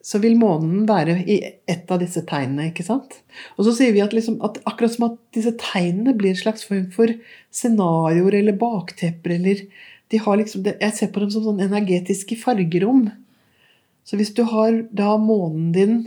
[0.00, 1.36] så vil månen være i
[1.68, 2.70] ett av disse tegnene.
[2.70, 3.18] ikke sant?
[3.58, 6.64] Og så sier vi at, liksom, at akkurat som at disse tegnene blir en slags
[6.64, 7.12] form for
[7.52, 9.66] scenarioer eller baktepper eller
[10.10, 13.12] de har liksom, Jeg ser på dem som sånn energetiske fargerom.
[14.02, 16.00] Så hvis du har da månen din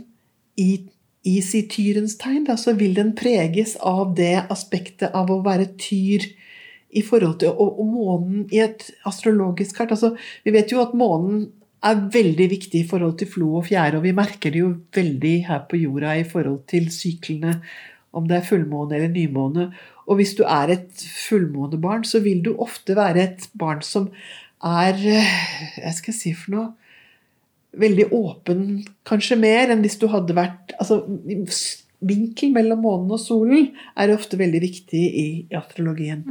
[0.58, 0.90] i
[1.24, 5.70] i sitt tyrens tegn, da, så vil den preges av det aspektet av å være
[5.80, 6.26] tyr
[6.94, 9.94] i forhold til og, og månen i et astrologisk kart.
[9.94, 10.14] Altså,
[10.44, 11.48] vi vet jo at månen
[11.84, 15.34] er veldig viktig i forhold til flo og fjære, og vi merker det jo veldig
[15.48, 17.58] her på jorda i forhold til syklene,
[18.14, 19.68] om det er fullmåne eller nymåne.
[20.06, 24.10] Og hvis du er et fullmånebarn, så vil du ofte være et barn som
[24.64, 26.72] er Jeg skal si for noe
[27.74, 31.00] Veldig åpen, kanskje mer enn hvis du hadde vært altså,
[32.04, 35.26] Vinkel mellom månen og solen er ofte veldig viktig i
[35.56, 36.22] astrologien.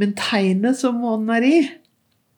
[0.00, 1.56] Men tegnet som månen er i,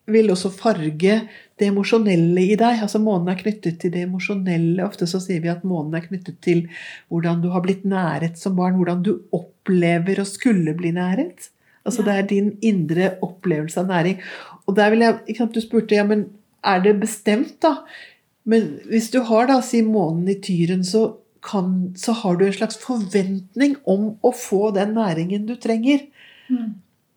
[0.07, 1.16] vil også farge
[1.59, 2.82] det emosjonelle i deg.
[2.84, 4.84] Altså Månen er knyttet til det emosjonelle.
[4.86, 6.66] Ofte så sier vi at månen er knyttet til
[7.11, 8.78] hvordan du har blitt næret som barn.
[8.78, 11.50] Hvordan du opplever å skulle bli næret.
[11.86, 14.22] Altså Det er din indre opplevelse av næring.
[14.66, 16.28] Og der vil jeg, ikke sant, Du spurte ja, men
[16.66, 17.86] er det bestemt, da?
[18.46, 22.54] Men hvis du har da, si månen i tyren, så, kan, så har du en
[22.54, 26.07] slags forventning om å få den næringen du trenger.
[26.50, 26.74] Mm.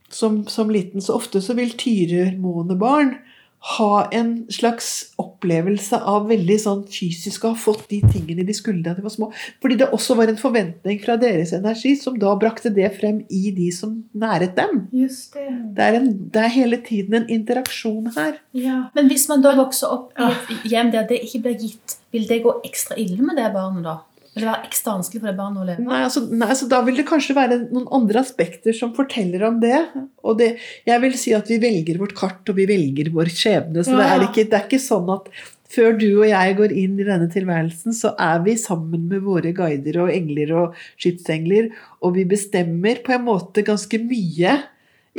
[0.10, 1.02] Som, som liten.
[1.02, 3.16] Så ofte så vil tyremånebarn
[3.60, 8.80] ha en slags opplevelse av veldig sånn fysisk å ha fått de tingene de skulle
[8.86, 9.28] da de var små.
[9.60, 13.52] Fordi det også var en forventning fra deres energi som da brakte det frem i
[13.56, 14.86] de som næret dem.
[14.96, 15.50] Just det.
[15.76, 18.40] Det er, en, det er hele tiden en interaksjon her.
[18.56, 18.86] Ja.
[18.96, 22.32] Men hvis man da vokser opp i et hjem der det ikke blir gitt, vil
[22.32, 24.00] det gå ekstra ille med det barnet da?
[24.36, 25.84] Det være ekstra vanskelig for det barnet å leve?
[25.84, 29.60] Nei, altså, nei, altså Da vil det kanskje være noen andre aspekter som forteller om
[29.64, 29.80] det.
[30.24, 30.52] Og det,
[30.88, 33.84] jeg vil si at vi velger vårt kart, og vi velger vår skjebne.
[33.86, 35.32] Så det, er ikke, det er ikke sånn at
[35.70, 39.54] før du og jeg går inn i denne tilværelsen, så er vi sammen med våre
[39.56, 41.70] guider og engler og skytsengler,
[42.02, 44.58] og vi bestemmer på en måte ganske mye.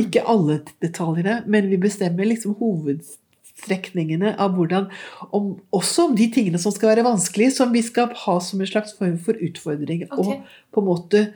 [0.00, 2.56] Ikke alle detaljene, men vi bestemmer liksom
[3.60, 4.88] hovedstrekningene av hvordan
[5.32, 8.66] om, Også om de tingene som skal være vanskelige, som vi skal ha som en
[8.66, 10.06] slags form for utfordring.
[10.10, 10.18] Okay.
[10.18, 11.32] Og på en måte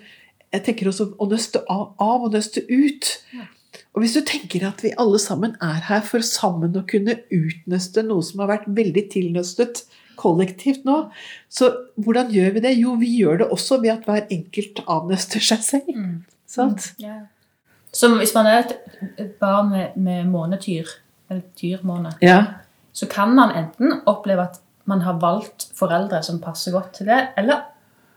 [0.53, 3.09] Jeg tenker også å nøste av, av og nøste ut.
[3.35, 3.49] Ja.
[3.95, 8.05] Og hvis du tenker at vi alle sammen er her for sammen å kunne utnøste
[8.07, 9.83] noe som har vært veldig tilnøstet
[10.15, 11.11] kollektivt nå,
[11.51, 12.77] så hvordan gjør vi det?
[12.79, 15.91] Jo, vi gjør det også ved at hver enkelt avnøster seg selv.
[15.91, 16.23] Mm.
[16.47, 16.93] Sant?
[17.03, 17.25] Ja.
[17.91, 18.63] Så hvis man er
[19.19, 20.87] et barn med, med månetyr,
[21.31, 22.45] eller tyrmåne, Ja.
[22.93, 27.29] så kan man enten oppleve at man har valgt foreldre som passer godt til det,
[27.37, 27.63] eller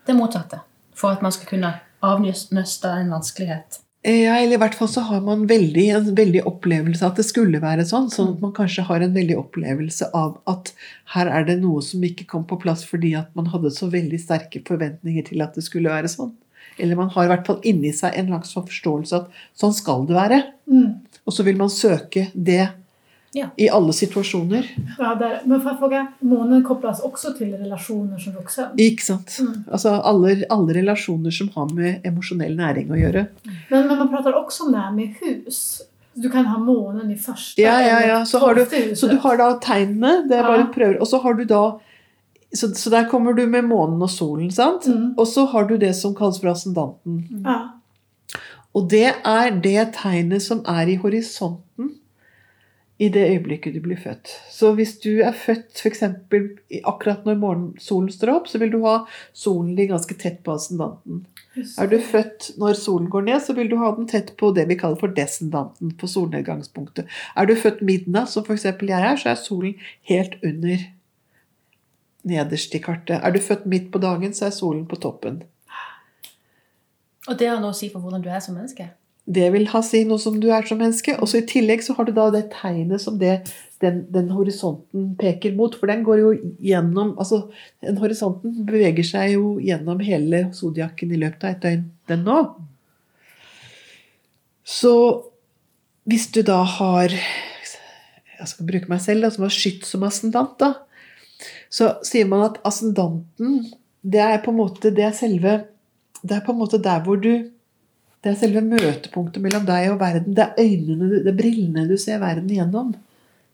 [0.05, 0.59] det motsatte.
[0.93, 3.79] For at man skal kunne avnøste en vanskelighet.
[4.07, 7.59] Ja, eller i hvert fall så har man veldig, en veldig opplevelse at det skulle
[7.59, 8.05] være sånn.
[8.13, 10.71] Sånn at man kanskje har en veldig opplevelse av at
[11.15, 14.19] her er det noe som ikke kom på plass fordi at man hadde så veldig
[14.21, 16.31] sterke forventninger til at det skulle være sånn.
[16.79, 20.15] Eller man har i hvert fall inni seg en slags forståelse at sånn skal det
[20.15, 20.41] være.
[20.71, 20.89] Mm.
[21.25, 22.69] Og så vil man søke det
[23.37, 23.47] Ja.
[23.57, 24.67] i alle situasjoner.
[24.97, 28.71] Ja, er, Men for fråga, månen kopplas også til relasjoner som vuxen?
[28.81, 29.35] Ikke sant?
[29.43, 29.65] Mm.
[29.71, 33.27] Altså alle, alle relasjoner som har med emosjonell næring å gjøre.
[33.69, 35.61] Men, men man prater også om det med hus.
[36.17, 38.21] Du kan ha månen i første Ja, ja, ja.
[38.25, 38.63] Så, har du,
[38.97, 40.23] så du har da tegnene.
[40.29, 40.71] Det er bare Ja.
[40.73, 40.99] prøver.
[40.99, 41.63] Og så har du da
[42.55, 44.87] så, så der kommer du med månen og solen, sant?
[44.87, 45.13] Mm.
[45.17, 47.43] Og så har du det som kalles for ascendanten.
[47.43, 47.57] Ja.
[48.73, 51.66] Og det er det tegnet som er i horisonten
[52.97, 54.31] i det øyeblikket du blir født.
[54.49, 56.01] Så hvis du er født f.eks.
[56.83, 59.03] akkurat når morgensolen står opp, så vil du ha
[59.37, 61.25] solen din ganske tett på ascendanten.
[61.77, 64.65] Er du født når solen går ned, så vil du ha den tett på det
[64.69, 67.05] vi kaller for descendanten, på solnedgangspunktet.
[67.37, 68.65] Er du født midnatt, som f.eks.
[68.65, 69.77] jeg er, så er solen
[70.09, 70.87] helt under
[72.27, 73.21] nederst i kartet.
[73.21, 75.43] Er du født midt på dagen, så er solen på toppen.
[77.27, 78.89] Og det har noe å si for hvordan du er som menneske.
[79.27, 81.17] Det vil ha si noe som du er som menneske.
[81.19, 83.41] Og så i tillegg så har du da det tegnet som det,
[83.83, 85.75] den, den horisonten peker mot.
[85.75, 86.31] For den går jo
[86.63, 87.43] gjennom altså
[87.83, 92.39] den Horisonten beveger seg jo gjennom hele zodiakken i løpet av et døgn, den nå.
[94.67, 94.93] Så
[96.07, 97.13] hvis du da har
[98.37, 100.75] Jeg skal bruke meg selv, da, som har skytt som ascendant, da.
[101.73, 103.63] Så sier man at ascendanten,
[104.05, 105.55] det er på en måte det er selve
[106.21, 107.49] Det er på en måte der hvor du
[108.27, 110.33] det er selve møtepunktet mellom deg og verden.
[110.35, 112.89] Det er øynene, det er brillene du ser verden gjennom.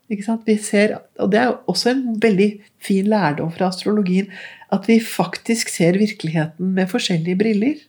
[0.09, 0.47] Ikke sant?
[0.47, 2.47] Vi ser, og det er også en veldig
[2.81, 4.31] fin lærdom fra astrologien.
[4.73, 7.83] At vi faktisk ser virkeligheten med forskjellige briller.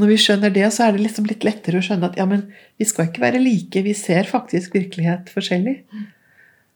[0.00, 2.46] Når vi skjønner det, så er det liksom litt lettere å skjønne at ja, men
[2.80, 3.84] vi skal ikke være like.
[3.84, 5.82] Vi ser faktisk virkelighet forskjellig.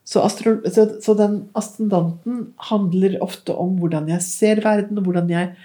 [0.05, 5.33] Så, astro, så, så den ascendanten handler ofte om hvordan jeg ser verden, og hvordan
[5.33, 5.55] jeg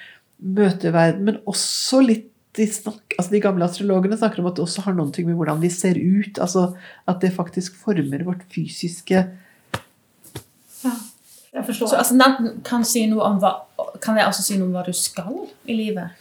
[0.41, 4.65] møter verden, men også litt de, snakker, altså de gamle astrologene snakker om at det
[4.65, 6.39] også har noe med hvordan vi ser ut.
[6.39, 6.73] altså
[7.09, 9.27] At det faktisk former vårt fysiske
[10.81, 10.95] Ja,
[11.53, 11.93] jeg forstår.
[11.93, 13.55] Så ascendanten kan si noe om hva,
[14.03, 16.17] kan jeg også si noe om hva du skal i livet?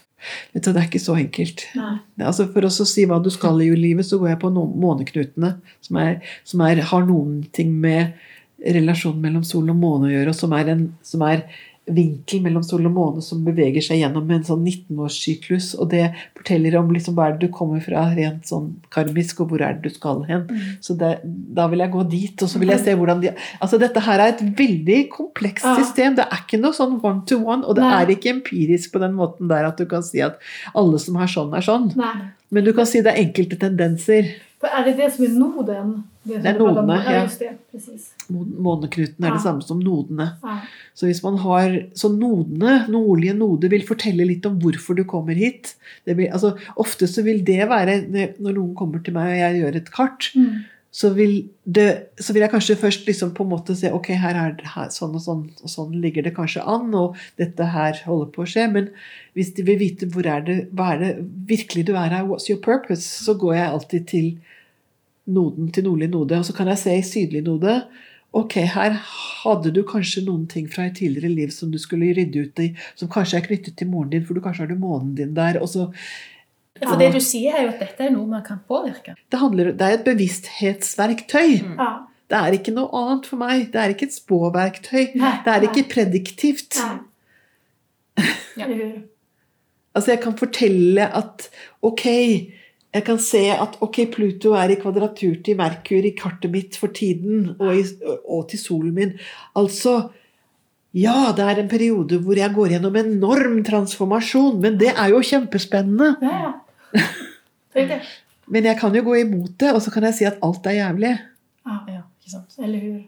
[0.54, 1.64] Vet du, Det er ikke så enkelt.
[1.80, 1.94] Nei.
[2.20, 5.54] Altså For å si hva du skal i livet, så går jeg på måneknutene,
[5.86, 8.18] som, er, som er, har noen ting med
[8.60, 11.46] relasjonen mellom sol og måne å gjøre, og som er, en, som er
[11.96, 15.72] vinkel mellom sol og måne som beveger seg gjennom en sånn 19-årssyklus.
[15.82, 16.06] Og det
[16.38, 19.78] forteller om liksom hva er det du kommer fra rent sånn karmisk, og hvor er
[19.78, 20.46] det du skal hen.
[20.86, 23.80] Så det, da vil jeg gå dit, og så vil jeg se hvordan de Altså
[23.82, 25.76] Dette her er et veldig komplekst Ja.
[25.80, 26.16] system.
[26.16, 28.02] Det er ikke noe sånn one to one, og det Nei.
[28.04, 30.38] er ikke empirisk på den måten der at du kan si at
[30.76, 31.92] alle som har sånn, er sånn.
[31.96, 32.14] Nei.
[32.52, 34.32] Men du kan si det er enkelte tendenser.
[34.60, 36.04] For är det det som är noden?
[36.24, 36.96] Det, Det er nodene.
[37.06, 37.28] Ja, ja.
[38.60, 40.28] Måneknuten er det samme som nodene.
[40.44, 40.58] Ja.
[40.94, 45.34] Så hvis man har Så nodene, nordlige noder, vil fortelle litt om hvorfor du kommer
[45.34, 45.76] hit.
[46.06, 48.02] Det vil, altså, ofte så vil det være
[48.40, 50.66] Når noen kommer til meg og jeg gjør et kart, Mm.
[50.92, 51.34] Så vil,
[51.70, 51.88] det,
[52.18, 54.88] så vil jeg kanskje først liksom på en måte se ok, her er det her,
[54.94, 58.50] sånn og sånn, og sånn ligger det kanskje an, og dette her holder på å
[58.50, 58.66] skje.
[58.74, 58.90] Men
[59.38, 61.12] hvis de vil vite hvor er det, hva er det
[61.52, 64.32] virkelig du er her, what's your purpose, så går jeg alltid til
[65.30, 66.42] noden til nordlig node.
[66.42, 67.82] Og så kan jeg se i sydlig node
[68.38, 68.94] Ok, her
[69.42, 72.68] hadde du kanskje noen ting fra et tidligere liv som du skulle rydde ut i,
[72.94, 75.58] som kanskje er knyttet til moren din, for du kanskje har du månen din der.
[75.58, 75.88] og så
[76.80, 79.16] For det du sier, er jo at dette er noe man kan påvirke.
[79.32, 81.50] det, handler, det er et bevissthetsverktøy.
[81.66, 81.76] Mm.
[81.80, 81.90] Ja.
[82.30, 83.66] Det er ikke noe annet for meg.
[83.74, 85.16] Det er ikke et spåverktøy.
[85.18, 86.78] Nei, Det er ikke prediktivt.
[86.78, 88.68] Ja.
[89.96, 91.50] Altså, jeg kan fortelle at
[91.82, 92.06] ok,
[92.94, 96.94] jeg kan se at ok, Pluto er i kvadratur til Merkur i kartet mitt for
[96.94, 97.84] tiden, og, i,
[98.28, 99.16] og til solen min.
[99.58, 100.12] Altså
[100.98, 105.22] Ja, det er en periode hvor jeg går gjennom enorm transformasjon, men det er jo
[105.22, 106.16] kjempespennende.
[106.26, 106.40] Ja,
[106.98, 108.00] ja.
[108.50, 110.80] Men jeg kan jo gå imot det, og så kan jeg si at alt er
[110.80, 111.14] jævlig.
[111.68, 111.76] Ja.
[111.94, 112.56] Ja, ikke sant?
[112.58, 113.04] Eller hur?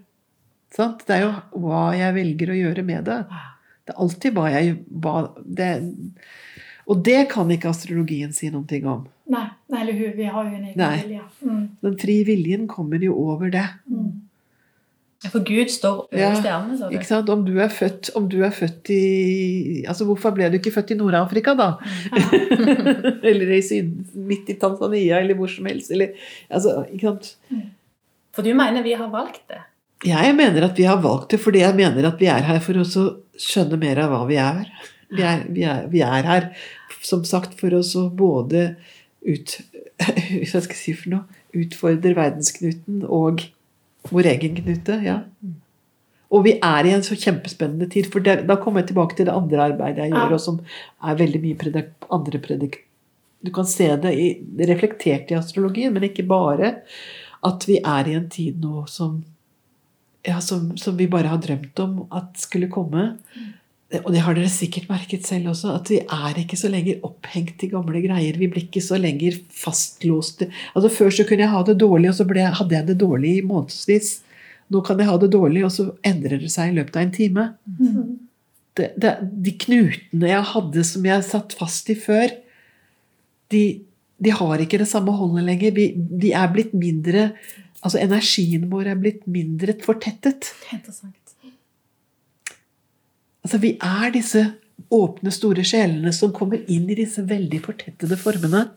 [0.76, 1.02] Sant?
[1.08, 3.18] Det er jo hva jeg velger å gjøre med det.
[3.82, 5.72] Det er alltid hva jeg hva, det,
[6.86, 9.08] Og det kan ikke astrologien si noe om.
[9.32, 10.12] Nei, Nei eller hur?
[10.16, 11.26] Vi har jo en egen vilje.
[11.42, 11.64] Mm.
[11.88, 13.66] Den frie viljen kommer jo over det.
[13.90, 14.12] Mm.
[15.30, 16.96] For Gud står over Ja, stjernene, sa du.
[16.98, 17.28] Ikke sant?
[17.30, 20.96] Om du er født, om du er født i Altså, hvorfor ble du ikke født
[20.96, 21.76] i Nord-Afrika, da?
[23.30, 25.94] eller i syd, midt i Tanzania, eller hvor som helst.
[25.94, 26.16] Eller,
[26.50, 27.36] altså, ikke sant?
[28.34, 29.62] For du mener vi har valgt det?
[30.10, 32.82] Jeg mener at vi har valgt det fordi jeg mener at vi er her for
[32.82, 32.86] å
[33.38, 34.66] skjønne mer av hva vi er.
[35.12, 36.50] Vi er, vi er, vi er her
[37.06, 38.72] som sagt for å både
[39.22, 39.58] ut,
[40.02, 43.44] hva skal jeg si for noe, utfordre verdensknuten og
[44.10, 45.02] vår egen knute.
[45.06, 45.20] ja.
[46.32, 48.08] Og vi er i en så kjempespennende tid.
[48.12, 50.62] For det, da kommer jeg tilbake til det andre arbeidet jeg gjør, og som
[51.04, 52.80] er veldig mye predik, andre predik...
[53.42, 54.26] Du kan se det i,
[54.70, 56.76] reflektert i astrologien, men ikke bare.
[57.44, 59.24] At vi er i en tid nå som
[60.22, 63.16] ja, som, som vi bare har drømt om at skulle komme.
[64.00, 67.64] Og det har dere sikkert merket selv også, at vi er ikke så lenger opphengt
[67.66, 68.38] i gamle greier.
[68.40, 70.48] Vi blir ikke så lenger fastlåste.
[70.72, 73.34] Altså Før så kunne jeg ha det dårlig, og så ble, hadde jeg det dårlig
[73.40, 74.14] i månedsvis.
[74.72, 77.16] Nå kan jeg ha det dårlig, og så endrer det seg i løpet av en
[77.18, 77.48] time.
[77.68, 78.12] Mm.
[78.80, 82.32] Det, det, de knutene jeg hadde som jeg satt fast i før,
[83.52, 83.66] de,
[84.24, 85.76] de har ikke det samme holdet lenger.
[85.76, 87.32] Vi, de er blitt mindre
[87.82, 90.52] Altså energien vår er blitt mindre fortettet.
[90.70, 91.21] Interessant.
[93.42, 94.44] Altså, vi er disse
[94.92, 98.68] åpne, store sjelene som kommer inn i disse veldig fortettede formene.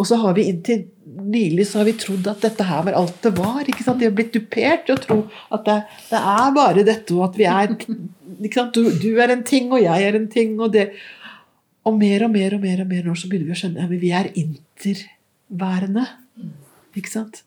[0.00, 3.18] Og så har vi inntil nylig så har vi trodd at dette her var alt
[3.24, 3.66] det var.
[3.68, 4.00] ikke sant?
[4.00, 5.18] De har blitt dupert til å tro
[5.52, 5.76] at det,
[6.08, 8.78] det er bare dette, og at vi er ikke sant?
[8.78, 10.92] Du, du er en ting, og jeg er en ting, og det
[11.88, 13.92] Og mer og mer og mer og mer nå så begynner vi å skjønne at
[14.02, 16.02] vi er interværende.
[16.92, 17.40] Ikke sant?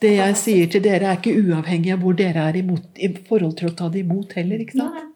[0.00, 3.58] Det jeg sier til dere, er ikke uavhengig av hvor dere er imot, i forhold
[3.58, 4.64] til å ta det imot heller.
[4.64, 5.09] ikke sant?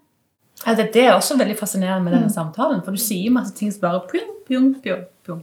[0.66, 3.72] Ja, det, det er også veldig fascinerende med denne samtalen, for du sier masse ting
[3.72, 5.42] som bare pjong, pjong, pjong, pjong.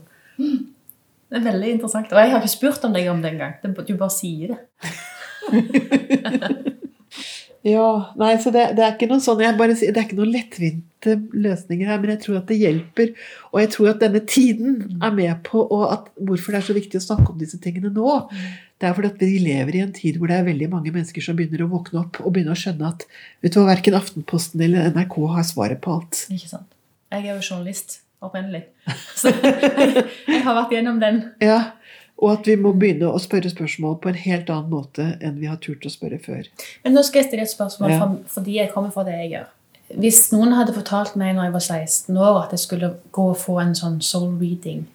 [1.32, 2.10] Det er veldig interessant.
[2.12, 3.54] Og jeg har ikke spurt om deg om det engang.
[3.62, 4.58] Det- Du bare sier det.
[7.62, 10.18] Ja, nei, så det, det er ikke noen sånn, jeg bare sier, det er ikke
[10.18, 11.14] noen lettvinte
[11.44, 13.12] løsninger her, men jeg tror at det hjelper.
[13.52, 16.76] Og jeg tror at denne tiden er med på og at hvorfor det er så
[16.76, 18.16] viktig å snakke om disse tingene nå.
[18.82, 21.22] Det er fordi at vi lever i en tid hvor det er veldig mange mennesker
[21.22, 23.06] som begynner å våkne opp og begynner å skjønne at
[23.44, 26.24] vet du hva, verken Aftenposten eller NRK har svaret på alt.
[26.34, 26.66] Ikke sant?
[27.14, 28.64] Jeg er jo journalist opprinnelig.
[29.18, 29.30] Så
[30.32, 31.22] jeg har vært gjennom den.
[31.42, 31.60] Ja,
[32.22, 35.48] Og at vi må begynne å spørre spørsmål på en helt annen måte enn vi
[35.50, 36.46] har turt å spørre før.
[36.84, 38.08] Men nå skal jeg stille et spørsmål Ja.
[38.30, 39.48] fordi jeg kommer fra det jeg gjør.
[39.98, 43.36] Hvis noen hadde fortalt meg når jeg var 16 år at jeg skulle gå og
[43.36, 44.86] få en sånn soul reading,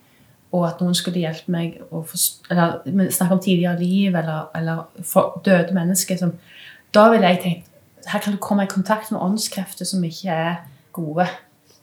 [0.53, 2.05] og at noen skulle hjelpe meg å
[2.49, 4.85] eller snakke om tidligere liv eller, eller
[5.43, 6.37] døde mennesker som,
[6.93, 7.67] Da ville jeg tenkt
[8.07, 10.55] her kan du komme i kontakt med åndskrefter som ikke er
[10.95, 11.27] gode.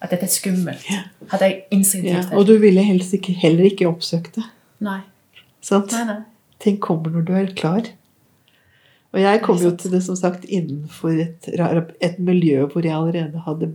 [0.01, 0.87] At dette er skummelt.
[1.29, 4.45] Hadde jeg instinktivt Ja, og du ville helst ikke, heller ikke oppsøkt det.
[4.85, 5.01] Nei.
[5.65, 5.93] Sant?
[5.97, 6.21] Nei, nei.
[6.63, 7.89] Ting kommer når du er klar.
[9.15, 11.47] Og jeg kom jo til det som sagt innenfor et,
[12.03, 13.71] et miljø hvor jeg allerede hadde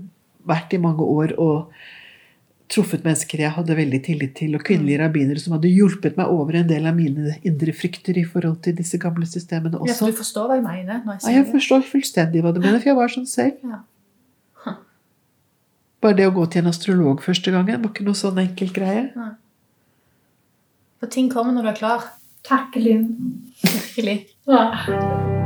[0.50, 1.72] vært i mange år og
[2.70, 6.60] truffet mennesker jeg hadde veldig tillit til, og kvinnelige rabbinere som hadde hjulpet meg over
[6.60, 10.20] en del av mine indre frykter i forhold til disse gamle systemene Ja, for du
[10.20, 13.00] forstår hva jeg mener når jeg Ja, jeg forstår fullstendig hva du mener, for jeg
[13.00, 13.64] var sånn selv.
[13.66, 14.76] Ja.
[16.00, 19.10] Bare det å gå til en astrolog første gangen var ikke noe sånn enkel greie.
[21.00, 22.08] For ting kommer når du er klar.
[22.44, 23.12] Takk, Linn.
[23.64, 24.26] Virkelig.
[24.48, 25.39] Ja.